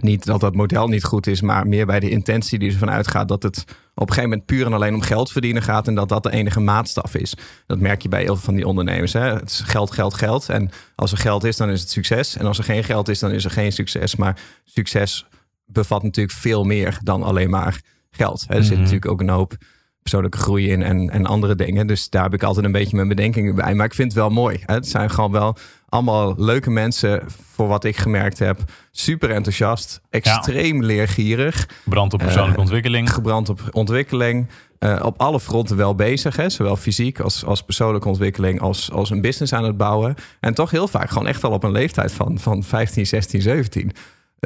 Niet 0.00 0.24
dat 0.24 0.40
dat 0.40 0.54
model 0.54 0.88
niet 0.88 1.04
goed 1.04 1.26
is, 1.26 1.40
maar 1.40 1.66
meer 1.66 1.86
bij 1.86 2.00
de 2.00 2.10
intentie 2.10 2.58
die 2.58 2.72
ervan 2.72 2.90
uitgaat 2.90 3.28
dat 3.28 3.42
het 3.42 3.64
op 3.94 4.08
een 4.08 4.14
gegeven 4.14 4.28
moment 4.30 4.46
puur 4.46 4.66
en 4.66 4.72
alleen 4.72 4.94
om 4.94 5.00
geld 5.00 5.32
verdienen 5.32 5.62
gaat 5.62 5.88
en 5.88 5.94
dat 5.94 6.08
dat 6.08 6.22
de 6.22 6.30
enige 6.32 6.60
maatstaf 6.60 7.14
is. 7.14 7.34
Dat 7.66 7.78
merk 7.78 8.02
je 8.02 8.08
bij 8.08 8.20
heel 8.22 8.34
veel 8.34 8.44
van 8.44 8.54
die 8.54 8.66
ondernemers. 8.66 9.12
Hè? 9.12 9.20
Het 9.32 9.50
is 9.50 9.60
geld, 9.64 9.90
geld, 9.90 10.14
geld. 10.14 10.48
En 10.48 10.70
als 10.94 11.12
er 11.12 11.18
geld 11.18 11.44
is, 11.44 11.56
dan 11.56 11.70
is 11.70 11.80
het 11.80 11.90
succes. 11.90 12.36
En 12.36 12.46
als 12.46 12.58
er 12.58 12.64
geen 12.64 12.84
geld 12.84 13.08
is, 13.08 13.18
dan 13.18 13.30
is 13.30 13.44
er 13.44 13.50
geen 13.50 13.72
succes. 13.72 14.16
Maar 14.16 14.40
succes 14.64 15.26
bevat 15.66 16.02
natuurlijk 16.02 16.36
veel 16.38 16.64
meer 16.64 16.98
dan 17.02 17.22
alleen 17.22 17.50
maar 17.50 17.80
geld. 18.10 18.44
Hè? 18.48 18.54
Er 18.54 18.62
zit 18.62 18.72
Mhm. 18.72 18.80
natuurlijk 18.80 19.10
ook 19.10 19.20
een 19.20 19.28
hoop 19.28 19.54
persoonlijke 20.02 20.38
groei 20.38 20.68
in 20.70 20.82
en, 20.82 21.10
en 21.10 21.26
andere 21.26 21.54
dingen. 21.54 21.86
Dus 21.86 22.08
daar 22.10 22.22
heb 22.22 22.34
ik 22.34 22.42
altijd 22.42 22.66
een 22.66 22.72
beetje 22.72 22.96
mijn 22.96 23.08
bedenkingen 23.08 23.54
bij. 23.54 23.74
Maar 23.74 23.86
ik 23.86 23.94
vind 23.94 24.12
het 24.12 24.20
wel 24.20 24.30
mooi. 24.30 24.60
Hè? 24.66 24.74
Het 24.74 24.88
zijn 24.88 25.10
gewoon 25.10 25.32
wel 25.32 25.56
allemaal 25.88 26.34
leuke 26.36 26.70
mensen, 26.70 27.22
voor 27.54 27.66
wat 27.68 27.84
ik 27.84 27.96
gemerkt 27.96 28.38
heb. 28.38 28.60
Super 28.90 29.30
enthousiast, 29.30 30.00
extreem 30.10 30.82
leergierig, 30.82 31.68
Brand 31.84 32.12
op 32.12 32.18
persoonlijke 32.18 32.54
eh, 32.54 32.62
ontwikkeling. 32.62 33.12
gebrand 33.12 33.48
op 33.48 33.60
ontwikkeling. 33.70 34.48
eh, 34.78 35.00
op 35.04 35.20
alle 35.20 35.40
fronten 35.40 35.76
wel 35.76 35.94
bezig, 35.94 36.36
hè? 36.36 36.50
zowel 36.50 36.76
fysiek 36.76 37.20
als, 37.20 37.44
als 37.44 37.62
persoonlijke 37.62 38.08
ontwikkeling, 38.08 38.60
als, 38.60 38.90
als 38.92 39.10
een 39.10 39.20
business 39.20 39.52
aan 39.52 39.64
het 39.64 39.76
bouwen. 39.76 40.14
En 40.40 40.54
toch 40.54 40.70
heel 40.70 40.88
vaak 40.88 41.08
gewoon 41.10 41.26
echt 41.28 41.44
al 41.44 41.50
op 41.50 41.62
een 41.62 41.72
leeftijd 41.72 42.12
van, 42.12 42.38
van 42.38 42.62
15, 42.62 43.06
16, 43.06 43.42
17. 43.42 43.92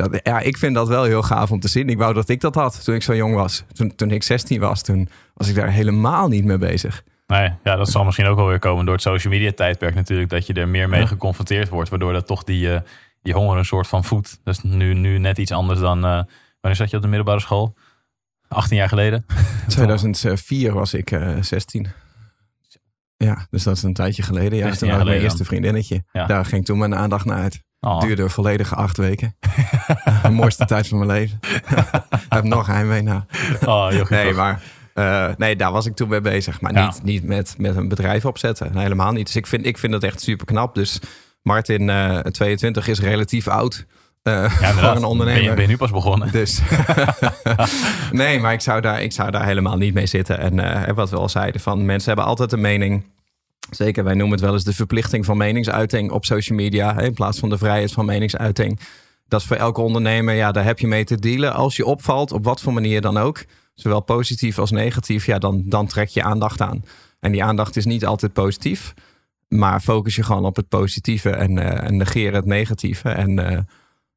Dat- 0.03 0.21
Ja, 0.23 0.41
ik 0.41 0.57
vind 0.57 0.75
dat 0.75 0.89
wel 0.89 1.05
heel 1.05 1.23
gaaf 1.23 1.51
om 1.51 1.61
te 1.61 1.69
zien. 1.69 1.89
Ik 1.89 1.99
wou 1.99 2.15
dat 2.15 2.29
ik 2.29 2.41
dat 2.41 2.55
had 2.55 2.85
toen 2.85 2.95
ik 2.95 3.03
zo 3.03 3.15
jong 3.15 3.35
was. 3.35 3.65
Toen, 3.73 3.95
toen 3.95 4.11
ik 4.11 4.23
16 4.23 4.61
was, 4.61 4.83
toen 4.83 5.09
was 5.35 5.49
ik 5.49 5.55
daar 5.55 5.71
helemaal 5.71 6.29
niet 6.29 6.45
mee 6.45 6.59
bezig. 6.59 7.03
Nee, 7.27 7.53
ja, 7.65 7.77
dat 7.77 7.91
zal 7.91 8.05
misschien 8.05 8.27
ook 8.27 8.37
wel 8.37 8.47
weer 8.47 8.59
komen 8.59 8.85
door 8.85 8.95
het 8.95 9.03
social 9.03 9.33
media 9.33 9.53
tijdperk 9.53 9.95
natuurlijk. 9.95 10.29
Dat 10.31 10.47
je 10.47 10.53
er 10.53 10.69
meer 10.69 10.89
mee 10.89 11.07
geconfronteerd 11.07 11.69
wordt. 11.69 11.89
Waardoor 11.91 12.13
dat 12.13 12.27
toch 12.27 12.45
die, 12.45 12.73
eh, 12.75 12.81
die 13.23 13.35
honger 13.35 13.59
een 13.59 13.65
soort 13.65 13.87
van 13.87 14.05
voedt. 14.05 14.41
Dat 14.45 14.55
is 14.57 14.63
nu, 14.63 14.95
nu 14.95 15.19
net 15.19 15.39
iets 15.39 15.53
anders 15.53 15.81
dan... 15.81 15.97
eh, 16.05 16.11
wanneer 16.61 16.77
zat 16.81 16.91
je 16.91 16.97
op 16.97 17.03
de 17.03 17.09
middelbare 17.09 17.41
school? 17.41 17.75
18 18.49 18.77
jaar 18.77 18.89
geleden? 18.89 19.27
2004 19.69 20.73
was 20.73 20.95
ik 20.95 21.11
eh 21.11 21.37
16. 21.41 21.87
Ja, 23.17 23.47
dus 23.51 23.63
dat 23.63 23.77
is 23.77 23.83
een 23.83 23.95
tijdje 23.95 24.23
geleden. 24.23 24.59
Ja, 24.59 24.65
16 24.65 24.79
toen 24.89 24.97
had 24.97 25.07
ik 25.07 25.13
mijn 25.13 25.23
eerste 25.23 25.45
vriendinnetje. 25.45 26.05
Ja. 26.13 26.27
Daar 26.27 26.45
ging 26.45 26.65
toen 26.65 26.79
mijn 26.79 26.95
aandacht 26.95 27.25
naar 27.25 27.39
uit. 27.43 27.63
Oh, 27.87 28.01
Duurde 28.01 28.29
volledige 28.29 28.75
acht 28.75 28.97
weken. 28.97 29.37
de 30.23 30.31
mooiste 30.31 30.65
tijd 30.73 30.89
van 30.89 30.99
mijn 30.99 31.11
leven. 31.11 31.39
Ik 32.11 32.27
heb 32.29 32.45
nog 32.45 32.67
heimwee 32.67 33.03
naar. 33.03 33.25
oh. 33.67 33.89
Nee, 34.11 34.27
toch? 34.27 34.37
maar 34.37 34.63
eh, 34.95 35.29
nee, 35.37 35.57
daar 35.57 35.73
was 35.73 35.87
ik 35.87 35.95
toen 35.97 36.09
mee 36.09 36.21
bezig. 36.21 36.61
Maar 36.61 36.73
Ja. 36.75 36.85
niet, 36.85 37.03
niet 37.03 37.25
met, 37.25 37.55
met 37.59 37.77
een 37.77 37.89
bedrijf 37.89 38.25
opzetten. 38.25 38.73
Nee, 38.73 38.83
helemaal 38.83 39.13
niet. 39.13 39.27
Dus 39.27 39.37
ik 39.37 39.47
vind, 39.47 39.67
ik 39.67 39.79
vind 39.79 39.93
dat 39.93 40.03
echt 40.03 40.21
super 40.21 40.47
knap. 40.47 40.75
Dus 40.75 41.01
Martin, 41.43 41.91
eh 41.91 42.19
22, 42.19 42.89
is 42.89 43.01
relatief 43.01 43.49
oud. 43.49 43.87
eh 44.23 44.33
Ja, 44.61 44.73
voor 44.73 44.83
een 44.83 44.93
Ben 44.93 45.01
je, 45.01 45.07
ondernemer. 45.07 45.55
ben 45.55 45.63
je 45.63 45.69
nu 45.69 45.77
pas 45.77 45.91
begonnen? 45.91 46.33
Dus 46.33 46.61
nee, 48.13 48.41
maar 48.41 48.53
ik 48.53 48.61
zou, 48.61 48.81
daar, 48.81 49.03
ik 49.03 49.13
zou 49.13 49.31
daar 49.31 49.45
helemaal 49.45 49.77
niet 49.77 49.95
mee 49.95 50.07
zitten. 50.07 50.39
En 50.59 50.95
wat 50.95 51.11
we 51.11 51.17
al 51.17 51.29
zeiden, 51.29 51.61
van 51.61 51.85
mensen 51.85 52.07
hebben 52.09 52.25
altijd 52.25 52.53
een 52.53 52.61
mening. 52.61 53.05
Zeker, 53.71 54.05
wij 54.05 54.15
noemen 54.15 54.37
het 54.37 54.45
wel 54.45 54.53
eens 54.53 54.65
de 54.65 54.73
verplichting 54.73 55.25
van 55.25 55.37
meningsuiting 55.37 56.11
op 56.11 56.25
social 56.25 56.59
media. 56.59 57.01
In 57.01 57.15
plaats 57.15 57.39
van 57.39 57.49
de 57.49 57.59
vrijheid 57.59 57.93
van 57.93 58.05
meningsuiting. 58.05 58.81
Dat 59.29 59.41
is 59.41 59.47
voor 59.47 59.57
elke 59.57 59.81
ondernemer, 59.81 60.35
ja, 60.35 60.53
daar 60.53 60.65
heb 60.65 60.79
je 60.79 60.87
mee 60.87 61.05
te 61.05 61.19
dealen. 61.19 61.55
Als 61.55 61.77
je 61.77 61.87
opvalt, 61.87 62.33
op 62.33 62.45
wat 62.45 62.61
voor 62.61 62.73
manier 62.73 63.01
dan 63.01 63.17
ook. 63.17 63.45
Zowel 63.75 64.01
positief 64.01 64.59
als 64.59 64.71
negatief, 64.71 65.27
ja, 65.27 65.39
dan, 65.39 65.63
dan 65.65 65.87
trek 65.87 66.09
je 66.09 66.23
aandacht 66.23 66.61
aan. 66.61 66.85
En 67.21 67.33
die 67.33 67.45
aandacht 67.45 67.77
is 67.77 67.85
niet 67.85 68.07
altijd 68.07 68.33
positief. 68.33 68.95
Maar 69.49 69.81
focus 69.81 70.17
je 70.17 70.23
gewoon 70.23 70.45
op 70.45 70.57
het 70.57 70.69
positieve 70.69 71.31
en, 71.31 71.59
en 71.83 71.97
negeer 71.97 72.35
het 72.35 72.45
negatieve. 72.45 73.09
En 73.09 73.39
eh, 73.39 73.59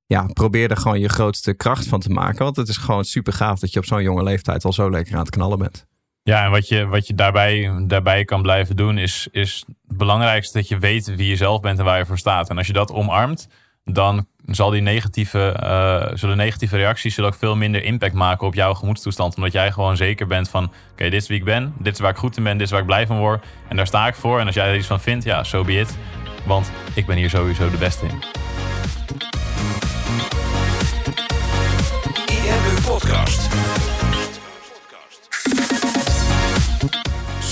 ja, 0.05 0.25
probeer 0.33 0.71
er 0.71 0.77
gewoon 0.77 0.99
je 0.99 1.09
grootste 1.09 1.53
kracht 1.53 1.88
van 1.88 1.99
te 1.99 2.09
maken. 2.09 2.43
Want 2.43 2.55
het 2.55 2.67
is 2.67 2.77
gewoon 2.77 3.05
super 3.05 3.33
gaaf 3.33 3.59
dat 3.59 3.73
je 3.73 3.79
op 3.79 3.85
zo'n 3.85 4.03
jonge 4.03 4.23
leeftijd 4.23 4.65
al 4.65 4.73
zo 4.73 4.89
lekker 4.89 5.13
aan 5.13 5.19
het 5.19 5.29
knallen 5.29 5.59
bent. 5.59 5.88
Ja, 6.29 6.43
en 6.45 6.51
wat 6.51 6.67
je, 6.67 6.87
wat 6.87 7.07
je 7.07 7.15
daarbij, 7.15 7.71
daarbij 7.87 8.25
kan 8.25 8.41
blijven 8.41 8.75
doen, 8.75 8.97
is, 8.97 9.27
is 9.31 9.65
het 9.87 9.97
belangrijkste 9.97 10.57
dat 10.57 10.67
je 10.67 10.79
weet 10.79 11.15
wie 11.15 11.27
je 11.29 11.35
zelf 11.35 11.61
bent 11.61 11.79
en 11.79 11.85
waar 11.85 11.97
je 11.97 12.05
voor 12.05 12.17
staat. 12.17 12.49
En 12.49 12.57
als 12.57 12.67
je 12.67 12.73
dat 12.73 12.91
omarmt, 12.91 13.47
dan 13.85 14.25
zal 14.45 14.69
die 14.69 14.81
negatieve, 14.81 15.51
eh, 15.51 16.17
zullen 16.17 16.37
negatieve 16.37 16.77
reacties 16.77 17.13
zullen 17.13 17.29
ook 17.29 17.37
veel 17.37 17.55
minder 17.55 17.83
impact 17.83 18.13
maken 18.13 18.47
op 18.47 18.53
jouw 18.53 18.73
gemoedstoestand. 18.73 19.35
Omdat 19.35 19.51
jij 19.51 19.71
gewoon 19.71 19.97
zeker 19.97 20.27
bent 20.27 20.49
van, 20.49 20.71
oké, 20.91 21.09
dit 21.09 21.21
is 21.21 21.27
wie 21.27 21.37
ik 21.37 21.45
ben, 21.45 21.73
dit 21.79 21.93
is 21.93 21.99
waar 21.99 22.11
ik 22.11 22.17
goed 22.17 22.37
in 22.37 22.43
ben, 22.43 22.57
dit 22.57 22.65
is 22.65 22.71
waar 22.71 22.81
ik 22.81 22.85
blij 22.85 23.07
van 23.07 23.17
word. 23.17 23.45
En 23.67 23.75
daar 23.75 23.87
sta 23.87 24.07
ik 24.07 24.15
voor. 24.15 24.39
En 24.39 24.45
als 24.45 24.55
jij 24.55 24.67
er 24.67 24.75
iets 24.75 24.87
van 24.87 24.99
vindt, 24.99 25.25
ja, 25.25 25.43
so 25.43 25.63
be 25.63 25.79
it. 25.79 25.97
Want 26.45 26.71
ik 26.93 27.05
ben 27.05 27.17
hier 27.17 27.29
sowieso 27.29 27.69
de 27.69 27.77
beste 27.77 28.05
in. 28.05 28.23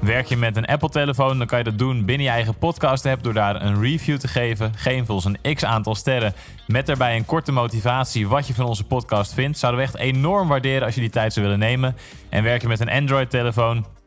Werk 0.00 0.26
je 0.26 0.36
met 0.36 0.56
een 0.56 0.66
Apple-telefoon, 0.66 1.38
dan 1.38 1.46
kan 1.46 1.58
je 1.58 1.64
dat 1.64 1.78
doen 1.78 2.04
binnen 2.04 2.26
je 2.26 2.32
eigen 2.32 2.58
podcast-app 2.58 3.22
door 3.22 3.34
daar 3.34 3.62
een 3.62 3.80
review 3.80 4.18
te 4.18 4.28
geven. 4.28 4.72
Geef 4.76 5.10
ons 5.10 5.24
een 5.24 5.54
x 5.54 5.64
aantal 5.64 5.94
sterren 5.94 6.34
met 6.66 6.86
daarbij 6.86 7.16
een 7.16 7.24
korte 7.24 7.52
motivatie 7.52 8.28
wat 8.28 8.46
je 8.46 8.54
van 8.54 8.64
onze 8.64 8.84
podcast 8.84 9.34
vindt. 9.34 9.58
Zouden 9.58 9.80
we 9.80 9.86
echt 9.86 9.96
enorm 9.96 10.48
waarderen 10.48 10.84
als 10.84 10.94
je 10.94 11.00
die 11.00 11.10
tijd 11.10 11.32
zou 11.32 11.46
willen 11.46 11.60
nemen. 11.60 11.96
En 12.28 12.42
werk 12.42 12.62
je 12.62 12.68
met 12.68 12.80
een 12.80 12.90
Android-telefoon, 12.90 13.86